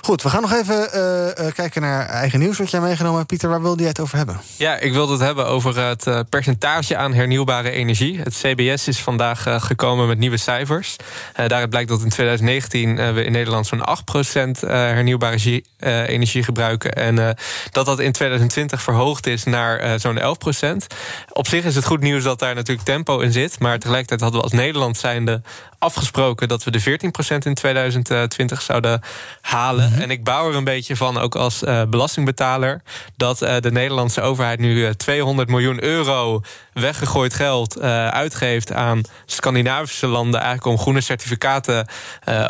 [0.00, 3.28] Goed, we gaan nog even uh, uh, kijken naar eigen nieuws wat jij meegenomen hebt.
[3.28, 4.40] Pieter, waar wilde jij het over hebben?
[4.56, 8.18] Ja, ik wilde het hebben over het uh, percentage aan hernieuwbare energie.
[8.18, 10.96] Het CBS is vandaag gekomen met nieuwe cijfers.
[11.34, 13.88] daaruit blijkt dat in 2019 we in Nederland zo'n
[14.58, 15.62] 8% hernieuwbare
[16.06, 16.92] energie gebruiken.
[16.92, 17.36] En
[17.70, 20.22] dat dat in 2020 verhoogd is naar zo'n 11%.
[21.32, 23.58] Op zich is het goed nieuws dat daar natuurlijk tempo in zit.
[23.58, 25.42] Maar tegelijkertijd hadden we als Nederland zijnde
[25.80, 26.84] afgesproken dat we de 14%
[27.38, 29.00] in 2020 zouden
[29.50, 29.92] halen.
[30.00, 32.82] En ik bouw er een beetje van, ook als uh, belastingbetaler,
[33.16, 36.42] dat uh, de Nederlandse overheid nu 200 eh, miljoen euro
[36.72, 41.86] weggegooid geld uitgeeft aan Scandinavische landen, eigenlijk om groene certificaten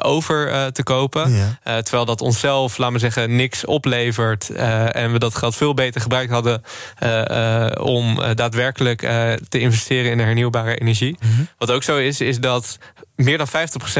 [0.02, 1.32] over te kopen.
[1.32, 1.82] Ja.
[1.82, 4.50] terwijl dat onszelf, laten we zeggen, niks oplevert.
[4.50, 6.62] en we dat geld veel beter gebruikt hadden
[7.80, 9.00] om daadwerkelijk
[9.48, 11.16] te investeren in de hernieuwbare energie.
[11.20, 11.48] Mm -hmm.
[11.58, 12.78] Wat ook zo is, is dat
[13.24, 13.50] meer dan 50%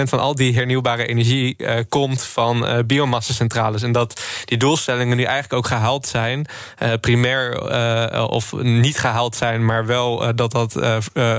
[0.02, 3.82] van al die hernieuwbare energie uh, komt van uh, biomassacentrales.
[3.82, 6.46] En dat die doelstellingen nu eigenlijk ook gehaald zijn.
[6.82, 10.72] Uh, primair of niet gehaald zijn, maar wel dat dat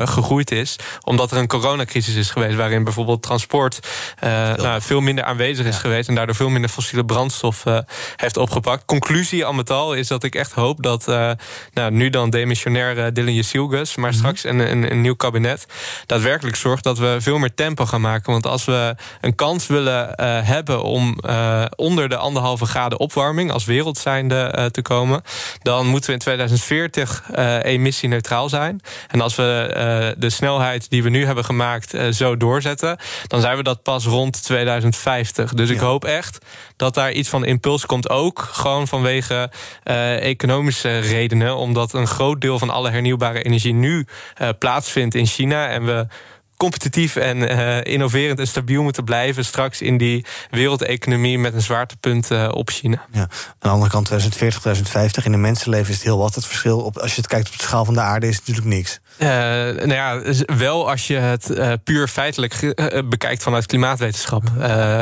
[0.09, 0.75] gegroeid is.
[1.03, 2.55] Omdat er een coronacrisis is geweest.
[2.55, 3.79] Waarin bijvoorbeeld transport
[4.55, 5.81] nou, veel minder aanwezig is ja.
[5.81, 6.09] geweest.
[6.09, 7.63] En daardoor veel minder fossiele brandstof
[8.15, 8.85] heeft opgepakt.
[8.85, 11.05] Conclusie al met al is dat ik echt hoop dat
[11.73, 13.95] nou, nu dan demissionair Dylan Jezielgus.
[13.95, 14.35] Maar mm -hmm.
[14.35, 15.65] straks een, een, een nieuw kabinet
[16.05, 18.31] daadwerkelijk zorgt dat we veel meer tempo gaan maken.
[18.31, 23.51] Want als we een kans willen uh, hebben om uh, onder de anderhalve graden opwarming
[23.51, 25.21] als wereld zijnde uh, te komen,
[25.61, 27.23] dan moeten we in 2040
[27.61, 28.81] emissieneutraal zijn.
[29.07, 32.97] En als we de snelheid die we nu hebben gemaakt zo doorzetten,
[33.27, 35.53] dan zijn we dat pas rond 2050.
[35.53, 35.75] Dus ja.
[35.75, 36.45] ik hoop echt
[36.75, 38.09] dat daar iets van impuls komt.
[38.09, 39.51] Ook gewoon vanwege
[40.19, 41.55] economische redenen.
[41.55, 44.05] Omdat een groot deel van alle hernieuwbare energie nu
[44.59, 45.67] plaatsvindt in China.
[45.67, 46.07] En we
[46.61, 52.31] competitief en uh, innoverend en stabiel moeten blijven straks in die wereldeconomie met een zwaartepunt
[52.31, 53.05] uh, op China.
[53.11, 53.19] Ja.
[53.19, 56.35] Aan de andere kant 2040, 2050 in een mensenleven is het heel wat.
[56.35, 58.47] Het verschil op, als je het kijkt op de schaal van de aarde is het
[58.47, 58.99] natuurlijk niks.
[59.17, 60.21] Uh, nou ja,
[60.57, 62.73] wel als je het uh, puur feitelijk uh,
[63.05, 64.43] bekijkt vanuit klimaatwetenschap.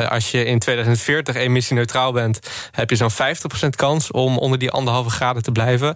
[0.08, 2.38] als je in 2040 emissieneutraal bent,
[2.70, 3.14] heb je zo'n 50%
[3.76, 5.94] kans om onder die anderhalve graden te blijven.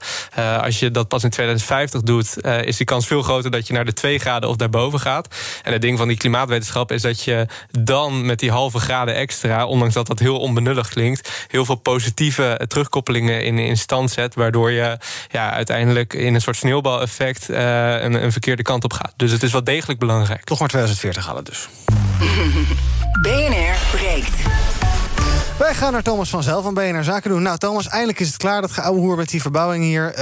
[0.61, 3.85] als je dat pas in 2050 doet, is die kans veel groter dat je naar
[3.85, 5.29] de 2 graden of daarboven gaat.
[5.63, 9.67] En het ding van die klimaatwetenschap is dat je dan met die halve graden extra,
[9.67, 14.35] ondanks dat dat heel onbenullig klinkt, heel veel positieve terugkoppelingen in, stand zet.
[14.35, 14.99] Waardoor je
[15.31, 17.49] ja, uiteindelijk in een soort sneeuwbaleffect
[18.05, 19.13] een, een verkeerde kant op gaat.
[19.17, 20.45] Dus het is wel degelijk belangrijk.
[20.45, 21.69] Toch maar 2040 halen dus.
[23.23, 24.37] BNR breekt.
[25.59, 27.43] Wij gaan naar Thomas van Zelf van BNR Zaken doen.
[27.43, 30.11] Nou, Thomas, eindelijk is het klaar, dat geouwehoer met die verbouwing hier.
[30.11, 30.17] Uh,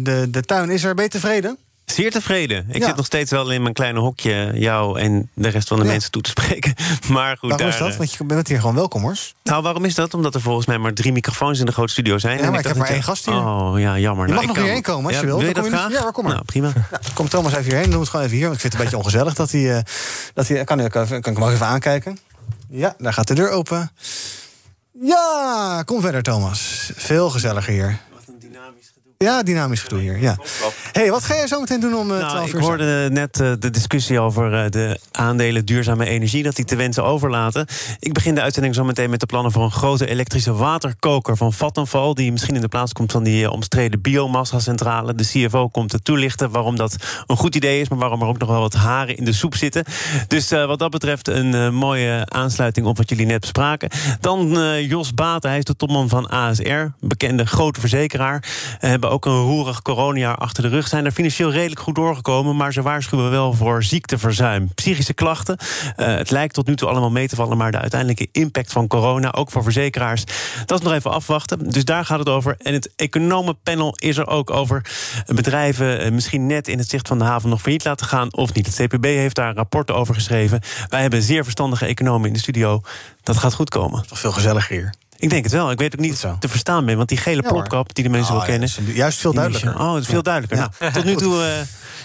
[0.00, 0.94] de, de tuin is er.
[0.94, 1.58] Ben je tevreden?
[1.92, 2.66] Zeer tevreden.
[2.68, 2.86] Ik ja.
[2.86, 5.90] zit nog steeds wel in mijn kleine hokje jou en de rest van de ja.
[5.90, 6.74] mensen toe te spreken.
[7.08, 7.96] Maar goed, waarom daar, is dat?
[7.96, 9.16] Want je bent hier gewoon welkom, hoor.
[9.42, 10.14] Nou, waarom is dat?
[10.14, 12.38] Omdat er volgens mij maar drie microfoons in de grote studio zijn.
[12.38, 13.34] Ja, maar en ik, heb maar één gast hier.
[13.34, 14.26] Oh, ja, jammer.
[14.26, 15.38] Je nou, mag nog hierheen komen als ja, je wil.
[15.38, 15.92] Wil je dat kom graag?
[15.92, 16.32] Ja, kom maar.
[16.32, 16.72] Nou, prima.
[16.90, 17.90] Nou, kom Thomas even hierheen.
[17.90, 18.46] Doe het gewoon even hier.
[18.46, 19.60] Want ik vind het een beetje ongezellig dat hij...
[19.60, 19.78] Uh,
[20.34, 22.18] dat hij kan, kan, kan ik hem ook even aankijken?
[22.68, 23.90] Ja, daar gaat de deur open.
[25.00, 26.90] Ja, kom verder, Thomas.
[26.94, 27.98] Veel gezelliger hier.
[29.24, 30.20] Ja, dynamisch gedoe hier.
[30.20, 30.36] Ja.
[30.92, 32.60] hey, wat ga jij zo meteen doen om uh, nou, 12 ik uur?
[32.60, 37.04] hoorde net uh, de discussie over uh, de aandelen duurzame energie, dat die te wensen
[37.04, 37.66] overlaten.
[37.98, 41.52] Ik begin de uitzending zo meteen met de plannen voor een grote elektrische waterkoker van
[41.52, 45.14] Vattenfall, die misschien in de plaats komt van die omstreden biomassa-centrale.
[45.14, 46.96] De CFO komt te toelichten waarom dat
[47.26, 49.54] een goed idee is, maar waarom er ook nog wel wat haren in de soep
[49.54, 49.84] zitten.
[50.28, 53.90] Dus wat dat betreft een mooie aansluiting op wat jullie net bespraken.
[54.20, 58.44] Dan Jos Baten, hij is de topman van ASR, bekende grote verzekeraar.
[58.78, 60.88] hebben ook een roerig coronajaar achter de rug.
[60.88, 64.74] Zijn er financieel redelijk goed doorgekomen, maar ze waarschuwen wel voor ziekteverzuim.
[64.74, 65.56] Psychische klachten.
[65.96, 68.86] Uh, het lijkt tot nu toe allemaal mee te vallen, maar de uiteindelijke impact van
[68.86, 70.24] corona, ook voor verzekeraars,
[70.66, 71.70] dat is nog even afwachten.
[71.70, 72.54] Dus daar gaat het over.
[72.58, 74.84] En het economenpanel is er ook over.
[75.26, 78.54] Bedrijven uh, misschien net in het zicht van de haven nog failliet laten gaan of
[78.54, 78.66] niet.
[78.66, 80.60] Het CPB heeft daar rapporten over geschreven.
[80.88, 82.80] Wij hebben zeer verstandige economen in de studio.
[83.22, 84.04] Dat gaat goed komen.
[84.12, 84.94] Veel gezelliger hier.
[85.18, 85.70] Ik denk het wel.
[85.70, 86.96] Ik weet ook niet te verstaan ben.
[86.96, 88.68] Want die gele ja, plopkap die de mensen oh, wel kennen.
[88.86, 89.80] Ja, juist veel duidelijker.
[89.80, 90.58] Oh, het is veel duidelijker.
[90.58, 90.70] Ja.
[90.78, 91.50] Nou, tot nu toe uh,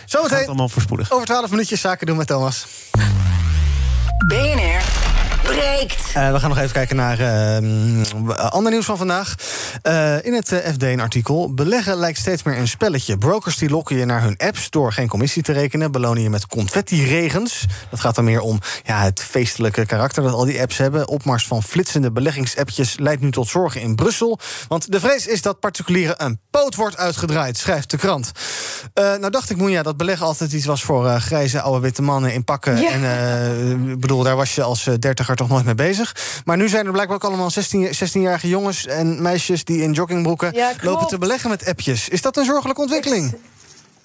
[0.05, 1.11] Zometeen allemaal voorspoedig.
[1.11, 2.65] Over twaalf minuutjes zaken doen met Thomas.
[4.27, 5.02] BNR
[5.43, 6.01] breekt.
[6.17, 9.35] Uh, we gaan nog even kijken naar uh, ander nieuws van vandaag.
[9.83, 11.53] Uh, in het FD een artikel.
[11.53, 13.17] Beleggen lijkt steeds meer een spelletje.
[13.17, 15.91] Brokers die lokken je naar hun apps door geen commissie te rekenen.
[15.91, 17.65] Belonen je met confetti-regens.
[17.89, 21.07] Dat gaat dan meer om ja, het feestelijke karakter dat al die apps hebben.
[21.07, 24.39] Opmars van flitsende beleggingsappjes leidt nu tot zorgen in Brussel.
[24.67, 28.31] Want de vrees is dat particulieren een poot wordt uitgedraaid, schrijft de krant.
[28.93, 32.43] nou dacht ik, Moenja, dat beleggen altijd iets was voor grijze oude witte mannen in
[32.43, 32.81] pakken.
[32.81, 32.91] Ja.
[32.91, 36.15] En ik bedoel, daar was je als dertiger toch nooit mee bezig.
[36.45, 40.53] Maar nu zijn er blijkbaar ook allemaal 16, 16-jarige jongens en meisjes die in joggingbroeken
[40.53, 42.09] Ja, lopen te beleggen met appjes.
[42.09, 43.35] Is dat een zorgelijke ontwikkeling?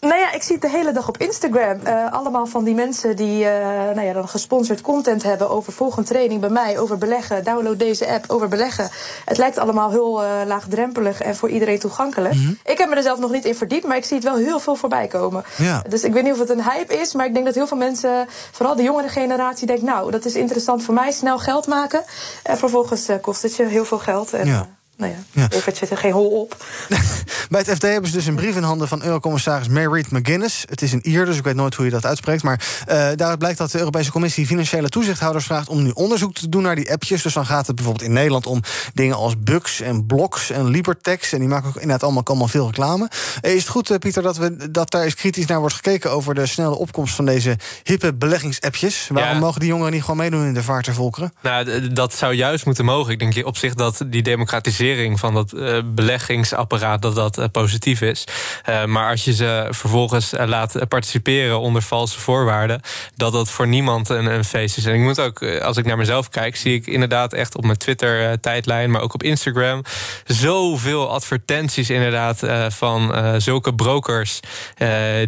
[0.00, 1.80] Nou ja, ik zie het de hele dag op Instagram.
[1.82, 6.08] Eh, allemaal van die mensen die eh, nou ja, dan gesponsord content hebben over volgende
[6.08, 7.44] training bij mij, over beleggen.
[7.44, 8.88] Download deze app over beleggen.
[9.24, 12.34] Het lijkt allemaal heel eh, laagdrempelig en voor iedereen toegankelijk.
[12.64, 14.60] Ik heb me er zelf nog niet in verdiept, maar ik zie het wel heel
[14.60, 15.44] veel voorbij komen.
[15.56, 15.82] Ja.
[15.88, 17.76] Dus ik weet niet of het een hype is, maar ik denk dat heel veel
[17.76, 22.04] mensen, vooral de jongere generatie, denkt: Nou, dat is interessant voor mij, snel geld maken.
[22.42, 24.32] En vervolgens kost het je heel veel geld.
[24.32, 24.68] En, Ja.
[24.98, 26.64] Nou ja, levert je er geen hol op.
[27.50, 30.64] Bij het FD hebben ze dus een brief in handen van Eurocommissaris Mary McGuinness.
[30.68, 32.42] Het is een Ier, dus ik weet nooit hoe je dat uitspreekt.
[32.42, 36.48] Maar eh, daaruit blijkt dat de Europese Commissie financiële toezichthouders vraagt om nu onderzoek te
[36.48, 37.22] doen naar die appjes.
[37.22, 38.62] Dus dan gaat het bijvoorbeeld in Nederland om
[38.94, 41.32] dingen als Bux en Blocks en Libertex.
[41.32, 43.08] En die maken ook inderdaad allemaal, allemaal veel reclame.
[43.40, 46.10] Eh, is het goed, eh, Pieter, dat, we, dat daar eens kritisch naar wordt gekeken
[46.10, 49.08] over de snelle opkomst van deze hippe beleggingsappjes?
[49.12, 49.38] Waarom Ja.
[49.40, 51.32] mogen die jongeren niet gewoon meedoen in de vaart der volkeren?
[51.42, 53.12] Nou, dat zou juist moeten mogen.
[53.12, 58.00] Ik denk op zich dat die democratisering van dat eh, beleggingsapparaat dat dat eh, positief
[58.00, 58.24] is.
[58.64, 62.80] Eh, maar als je ze vervolgens laat participeren onder valse voorwaarden,
[63.16, 64.84] dat dat voor niemand een, een feest is.
[64.84, 67.78] En ik moet ook, als ik naar mezelf kijk, zie ik inderdaad echt op mijn
[67.78, 69.82] Twitter-tijdlijn, maar ook op Instagram,
[70.24, 74.40] zoveel advertenties inderdaad van zulke brokers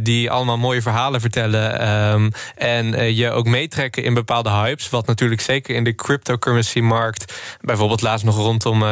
[0.00, 5.40] die allemaal mooie verhalen vertellen ehm, en je ook meetrekken in bepaalde hypes, wat natuurlijk
[5.40, 8.90] zeker in de cryptocurrency-markt, bijvoorbeeld laatst nog rondom eh,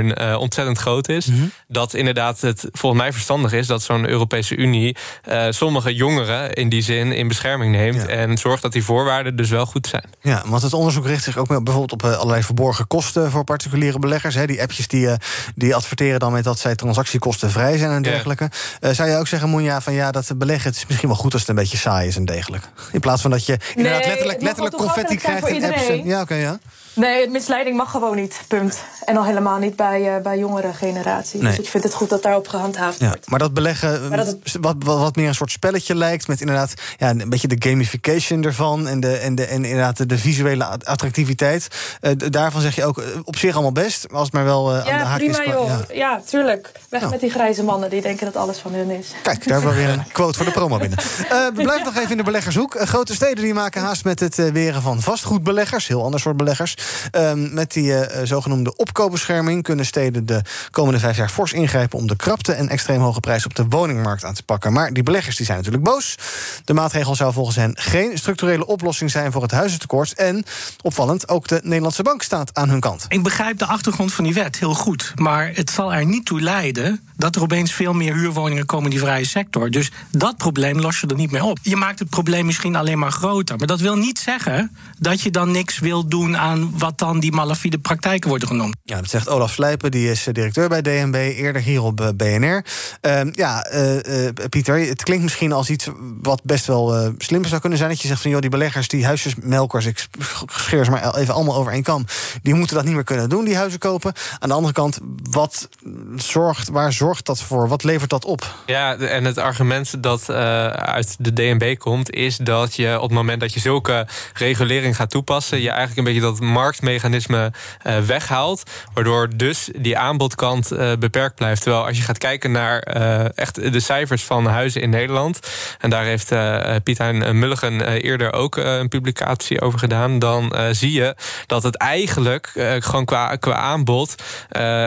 [0.00, 1.28] Eh, ontzettend groot is.
[1.68, 6.68] Dat inderdaad het volgens mij verstandig is dat zo'n Europese Unie eh, sommige jongeren in
[6.68, 10.04] die zin in bescherming neemt en zorgt dat die voorwaarden dus wel goed zijn.
[10.20, 13.98] Ja, want het onderzoek richt zich ook bijvoorbeeld op eh, allerlei verborgen kosten voor particuliere
[13.98, 14.34] beleggers.
[14.34, 14.46] Hè.
[14.46, 15.16] Die appjes die, eh,
[15.54, 18.10] die adverteren dan met dat zij transactiekostenvrij zijn en Ja.
[18.10, 18.50] dergelijke.
[18.80, 21.32] Eh, zou je ook zeggen, Moenja, van ja, dat beleggen het is misschien wel goed
[21.32, 22.68] als het een beetje saai is en degelijk.
[22.92, 25.86] In plaats van dat je inderdaad Nee, letterlijk, letterlijk confetti krijgt in apps.
[26.04, 26.58] ja, oké, ja.
[26.94, 28.78] Nee, misleiding mag gewoon niet, punt.
[29.04, 31.40] En al helemaal niet bij, eh, bij jongere generatie.
[31.42, 31.50] Nee.
[31.50, 33.30] Dus ik vind het goed dat daarop gehandhaafd Ja, wordt.
[33.30, 36.28] maar dat beleggen, Maar dat wat, wat, wat meer een soort spelletje lijkt...
[36.28, 38.88] met inderdaad ja, een beetje de gamification ervan...
[38.88, 41.68] en, de, en, de, en inderdaad de, de visuele at- attractiviteit.
[42.00, 44.12] Eh, daarvan zeg je ook eh, op zich allemaal best...
[44.12, 45.52] als het maar wel eh, aan de Ja, haak prima is.
[45.52, 45.68] joh.
[45.68, 45.80] ja.
[45.94, 46.70] Ja, tuurlijk.
[46.88, 47.12] Weg Nou.
[47.12, 49.06] met die grijze mannen die denken dat alles van hun is.
[49.22, 50.98] Kijk, daar hebben we weer een quote voor de promo binnen.
[50.98, 52.76] We blijven nog even in de beleggershoek.
[52.80, 55.86] Grote steden die maken haast met het weren van vastgoedbeleggers.
[55.88, 56.74] Heel ander soort beleggers.
[57.10, 59.62] Ehm, met die eh, eh, zogenoemde opkoopbescherming...
[59.62, 61.98] kunnen steden de komende vijf jaar fors ingrijpen...
[61.98, 64.72] om de krapte en extreem hoge prijs op de woningmarkt aan te pakken.
[64.72, 66.16] Maar die beleggers die zijn natuurlijk boos.
[66.64, 69.32] De maatregel zou volgens hen geen structurele oplossing zijn...
[69.32, 70.14] voor het huizentekort.
[70.14, 70.44] En,
[70.82, 73.04] opvallend, ook de Nederlandse bank staat aan hun kant.
[73.08, 75.12] Ik begrijp de achtergrond van die wet heel goed.
[75.14, 78.90] Maar het zal er niet toe leiden dat er opeens veel meer huurwoningen komen in
[78.90, 79.70] die vrije sector.
[79.70, 81.58] Dus dat probleem los je er niet mee op.
[81.62, 83.56] Je maakt het probleem misschien alleen maar groter.
[83.58, 87.32] Maar dat wil niet zeggen dat je dan niks wil doen aan wat dan die
[87.32, 88.76] malafide praktijken worden genoemd.
[88.84, 92.08] Ja, dat zegt Olaf Slijpen, die is eh, directeur bij DNB, eerder hier op eh,
[92.16, 92.64] BNR.
[93.00, 95.88] Ehm, ja, eh, eh, Pieter, het klinkt misschien als iets
[96.22, 97.90] wat best wel eh, slim zou kunnen zijn.
[97.90, 100.06] Dat je zegt van, joh, die beleggers, die huisjesmelkers, ik
[100.46, 102.04] scheer ze maar even allemaal over één kam,
[102.42, 104.12] die moeten dat niet meer kunnen doen, die huizen kopen.
[104.38, 104.98] Aan de andere kant,
[105.30, 105.68] wat
[106.16, 107.68] zorgt, waar zorgt dat voor?
[107.68, 108.54] Wat levert dat op?
[108.66, 113.12] Ja, en het argument dat eh, uit de DNB komt, is dat je op het
[113.12, 117.52] moment dat je zulke regulering gaat toepassen, je eigenlijk een beetje dat marktmechanisme
[117.82, 118.62] eh, weghaalt,
[118.94, 121.62] waardoor dus die aanbodkant eh, beperkt blijft.
[121.62, 125.40] Terwijl als je gaat kijken naar eh, echt de cijfers van huizen in Nederland,
[125.78, 126.34] en daar heeft
[126.82, 131.14] Piet Hein Mulligen eerder ook een publicatie over gedaan, dan zie je
[131.46, 134.22] dat het eigenlijk gewoon qua, qua aanbod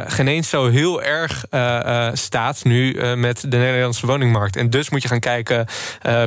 [0.07, 1.45] geen eens zo heel erg
[2.13, 4.55] staat nu met de Nederlandse woningmarkt.
[4.55, 5.65] En dus moet je gaan kijken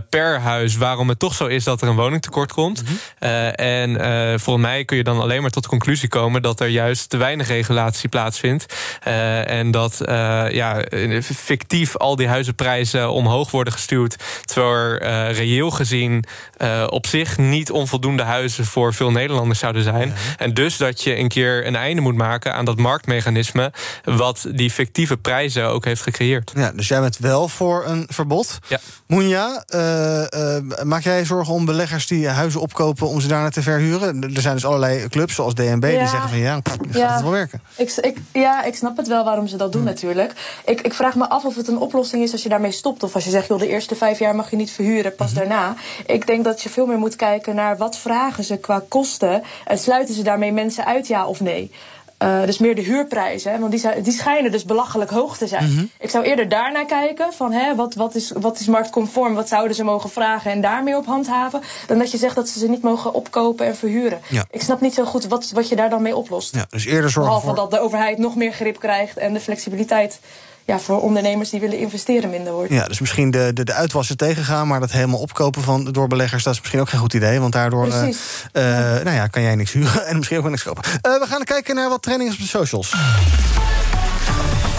[0.09, 2.83] per huis waarom het toch zo is dat er een woningtekort komt.
[3.19, 6.68] Eh, en volgens mij kun je dan alleen maar tot de conclusie komen dat er
[6.68, 8.74] juist te weinig regulatie plaatsvindt.
[9.03, 10.84] Eh, en dat eh, ja,
[11.22, 14.16] fictief al die huizenprijzen omhoog worden gestuurd.
[14.45, 16.24] Terwijl er eh, reëel gezien
[16.59, 20.13] eh, op zich niet onvoldoende huizen voor veel Nederlanders zouden zijn.
[20.39, 23.73] En dus dat je een keer een einde moet maken aan dat marktmechanisme.
[24.05, 26.53] wat die fictieve prijzen ook heeft gecreëerd.
[26.55, 28.59] Ja, dus jij bent wel voor een verbod.
[28.69, 28.79] Ja.
[29.07, 33.63] Moenja, eh, eh, maak jij zorgen om beleggers die huizen opkopen om ze daarna te
[33.63, 34.23] verhuren?
[34.35, 37.61] Er zijn dus allerlei clubs zoals DNB die zeggen van ja, gaat het wel werken?
[37.77, 39.91] Ik, ik, ja, ik snap het wel waarom ze dat doen Hmm.
[39.91, 40.33] natuurlijk.
[40.65, 43.03] Ik, ik vraag me af of het een oplossing is als je daarmee stopt.
[43.03, 45.39] Of als je zegt, joh, de eerste vijf jaar mag je niet verhuren, pas Mhm.
[45.39, 45.75] daarna.
[46.07, 49.43] Ik denk dat je veel meer moet kijken naar wat vragen ze qua kosten.
[49.65, 51.71] En sluiten ze daarmee mensen uit, ja of nee.
[52.19, 55.47] Eh, dus meer de huurprijzen, hè, want die, zijn, die schijnen dus belachelijk hoog te
[55.47, 55.73] zijn.
[55.73, 55.85] Mhm.
[55.99, 59.77] Ik zou eerder daarnaar kijken van hè, wat, wat, is, wat is marktconform, wat zouden
[59.77, 61.61] ze mogen vragen en daar meer op handhaven.
[61.87, 64.21] Dan dat je zegt dat ze ze niet mogen opkopen en verhuren.
[64.29, 64.45] Ja.
[64.51, 66.55] Ik snap niet zo goed wat, wat je daar dan mee oplost.
[66.55, 67.57] Ja, dus eerder zorgen Behalve voor...
[67.57, 70.21] dat de overheid nog meer grip krijgt en de flexibiliteit
[70.69, 72.73] ja, voor ondernemers die willen investeren minder wordt.
[72.73, 76.43] Ja, dus misschien de, de, de uitwassen tegengaan, maar dat helemaal opkopen van, door beleggers,
[76.43, 77.41] dat is misschien ook geen goed idee.
[77.41, 78.09] Want daardoor eh,
[78.53, 80.83] eh, nou ja, kan jij niks huren en misschien ook wel niks kopen.
[80.85, 82.95] Eh, we gaan kijken naar wat training is op de socials.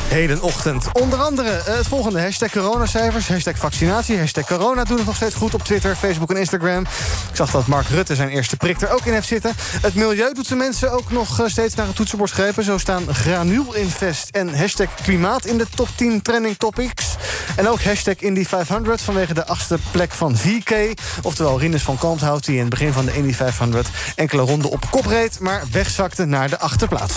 [0.09, 0.87] Hedenochtend.
[0.91, 2.21] Onder andere eh, het volgende.
[2.21, 6.37] Hashtag coronacijfers, hashtag vaccinatie, hashtag corona doen het nog steeds goed op Twitter, Facebook en
[6.37, 6.81] Instagram.
[7.29, 9.53] Ik zag dat Mark Rutte zijn eerste prik er ook in heeft zitten.
[9.57, 12.63] Het milieu doet de mensen ook nog eh, steeds naar het toetsenbord grepen.
[12.63, 17.15] Zo staan Granuulinvest en hashtag klimaat in de top 10 trending topics.
[17.55, 20.99] En ook hashtag Indy 500 vanwege de achtste plek van VK.
[21.21, 24.85] Oftewel Rinus van Kalmthout die in het begin van de Indy 500 enkele ronden op
[24.89, 25.39] kop reed...
[25.39, 27.15] maar wegzakte naar de achterplaats.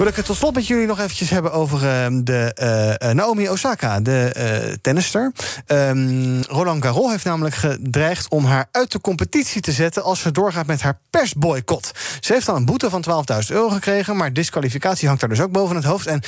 [0.00, 3.16] Wil ik het tot slot met jullie nog eventjes hebben over eh, de eh, eh,
[3.16, 5.32] Naomi Osaka, de eh tennister.
[5.66, 10.30] Ehm, Roland Garros heeft namelijk gedreigd om haar uit de competitie te zetten als ze
[10.30, 11.92] doorgaat met haar persboycott.
[12.20, 15.52] Ze heeft dan een boete van 12.000 euro gekregen, maar disqualificatie hangt daar dus ook
[15.52, 16.06] boven het hoofd.
[16.06, 16.22] En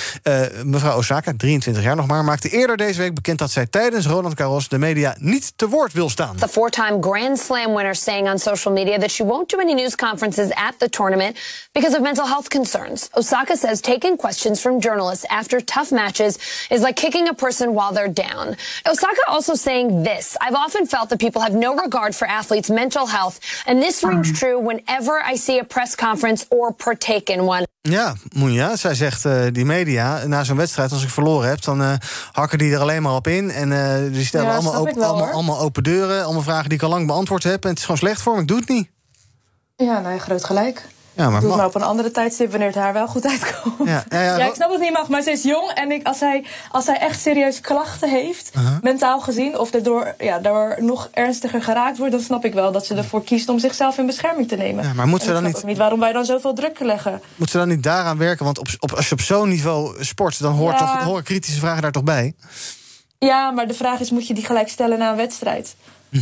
[0.64, 4.38] mevrouw Osaka, 23 jaar nog maar, maakte eerder deze week bekend dat zij tijdens Roland
[4.38, 6.36] Garros de media niet te woord wil staan.
[6.36, 9.94] The four-time Grand Slam winner saying on social media that she won't do any news
[9.94, 11.38] conferences at the tournament
[11.72, 13.08] because of mental health concerns.
[13.12, 16.32] Osaka says taking questions from journalists after tough matches
[16.74, 18.46] is like kicking a person while they're down.
[18.90, 23.06] Osaka also saying this, I've often felt that people have no regard for athletes' mental
[23.06, 23.36] health,
[23.66, 27.64] and this rings true whenever I see a press conference or partake in one.
[27.88, 31.80] Ja, Moenja, zij zegt uh, die media na zo'n wedstrijd, als ik verloren heb, dan
[31.82, 31.92] uh,
[32.32, 33.50] hakken die er alleen maar op in.
[33.50, 36.78] En uh, die stellen Ja, allemaal, open, wel, allemaal, allemaal open deuren, allemaal vragen die
[36.78, 37.62] ik al lang beantwoord heb.
[37.62, 38.88] En het is gewoon slecht voor me, ik doe het niet.
[39.76, 40.86] Ja, nou ja, groot gelijk.
[41.14, 43.26] Ja, maar Doe het ma- maar op een andere tijdstip wanneer het haar wel goed
[43.26, 43.88] uitkomt.
[43.88, 45.70] Ja, ja, ja, Ja, ik snap dat het niet mag, maar ze is jong.
[45.74, 48.50] En ik, als, zij, als zij echt serieus klachten heeft,
[48.82, 52.86] mentaal gezien, of daardoor, ja, daardoor nog ernstiger geraakt wordt, dan snap ik wel dat
[52.86, 54.84] ze ervoor kiest om zichzelf in bescherming te nemen.
[54.84, 57.20] Ja, maar moet ze dan niet- niet waarom wij dan zoveel druk leggen.
[57.36, 58.44] Moet ze dan niet daaraan werken?
[58.44, 61.82] Want op, op, als je op zo'n niveau sport, dan hoort toch, horen kritische vragen
[61.82, 62.34] daar toch bij?
[63.18, 65.74] Ja, maar de vraag is, moet je die gelijk stellen na een wedstrijd?
[66.14, 66.20] Of-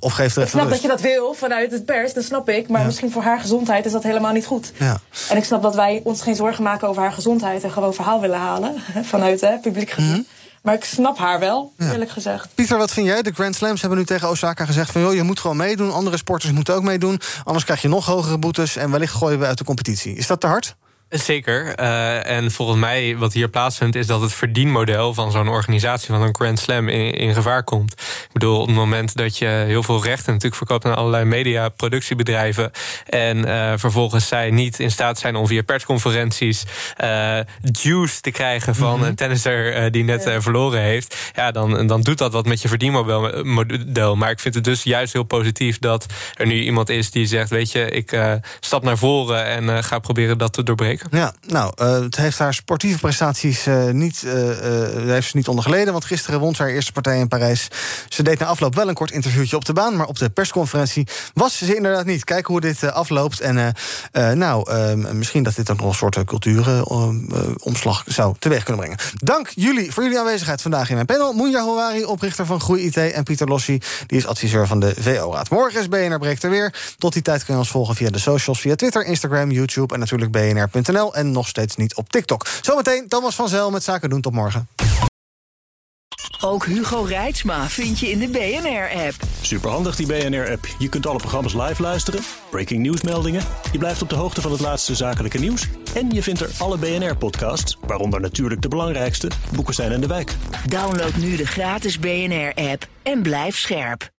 [0.00, 2.68] Of geeft Ik snap dat je dat wil vanuit het pers, dat snap ik.
[2.68, 2.86] Maar Ja.
[2.86, 4.72] misschien voor haar gezondheid is dat helemaal niet goed.
[4.78, 5.00] Ja.
[5.28, 7.62] En ik snap dat wij ons geen zorgen maken over haar gezondheid...
[7.62, 8.74] en gewoon verhaal willen halen
[9.12, 10.10] vanuit het publiek gezien.
[10.10, 10.20] Mhm.
[10.62, 12.48] Maar ik snap haar wel, eerlijk gezegd.
[12.54, 13.22] Pieter, wat vind jij?
[13.22, 15.00] De Grand Slams hebben nu tegen Osaka gezegd van...
[15.00, 17.20] joh, je moet gewoon meedoen, andere sporters moeten ook meedoen...
[17.44, 20.14] anders krijg je nog hogere boetes en wellicht gooien we uit de competitie.
[20.14, 20.76] Is dat te hard?
[21.12, 21.74] Zeker.
[21.74, 26.22] Eh, en volgens mij, wat hier plaatsvindt, is dat het verdienmodel van zo'n organisatie, van
[26.22, 27.92] een Grand Slam, in, in gevaar komt.
[27.92, 32.70] Ik bedoel, op het moment dat je heel veel rechten natuurlijk verkoopt aan allerlei media-productiebedrijven.
[33.06, 36.64] en eh, vervolgens zij niet in staat zijn om via persconferenties
[36.96, 37.38] eh,
[37.72, 39.08] juice te krijgen van Mhm.
[39.08, 41.30] een tennisser die net verloren heeft.
[41.34, 43.44] Ja, dan, dan doet dat wat met je verdienmodel.
[43.44, 44.16] model.
[44.16, 47.50] Maar ik vind het dus juist heel positief dat er nu iemand is die zegt:
[47.50, 48.18] Weet je, ik
[48.60, 51.01] stap naar voren en ga proberen dat te doorbreken.
[51.10, 54.32] Ja, nou, eh, het heeft haar sportieve prestaties eh, niet, eh,
[55.04, 55.92] heeft ze niet onder geleden.
[55.92, 57.68] Want gisteren won ze haar eerste partij in Parijs.
[58.08, 59.96] Ze deed na afloop wel een kort interviewtje op de baan.
[59.96, 62.24] Maar op de persconferentie was ze inderdaad niet.
[62.24, 63.40] Kijken hoe dit afloopt.
[63.40, 63.74] En
[64.34, 64.76] nou,
[65.14, 68.98] misschien dat dit ook nog een soort cultuuromslag zou teweeg kunnen brengen.
[69.14, 71.32] Dank jullie voor jullie aanwezigheid vandaag in mijn panel.
[71.32, 72.96] Moenja Houari, oprichter van Groei IT.
[72.96, 75.50] En Pieter Lossi, die is adviseur van de VO-raad.
[75.50, 76.74] Morgen is BNR Breekt er weer.
[76.98, 80.00] Tot die tijd kun je ons volgen via de socials, via Twitter, Instagram, YouTube en
[80.00, 80.91] natuurlijk bnr.nl.
[80.92, 82.46] En nog steeds niet op TikTok.
[82.60, 84.20] Zometeen Thomas van Zel met Zaken doen.
[84.20, 84.68] Tot morgen.
[86.40, 89.14] Ook Hugo Reitsma vind je in de BNR-app.
[89.40, 90.66] Superhandig die BNR-app.
[90.78, 92.20] Je kunt alle programma's live luisteren,
[92.50, 93.42] breaking nieuwsmeldingen.
[93.72, 95.68] Je blijft op de hoogte van het laatste zakelijke nieuws.
[95.94, 100.36] En je vindt er alle BNR-podcasts, waaronder natuurlijk de belangrijkste, Boeken zijn in de wijk.
[100.68, 104.11] Download nu de gratis BNR-app en blijf scherp.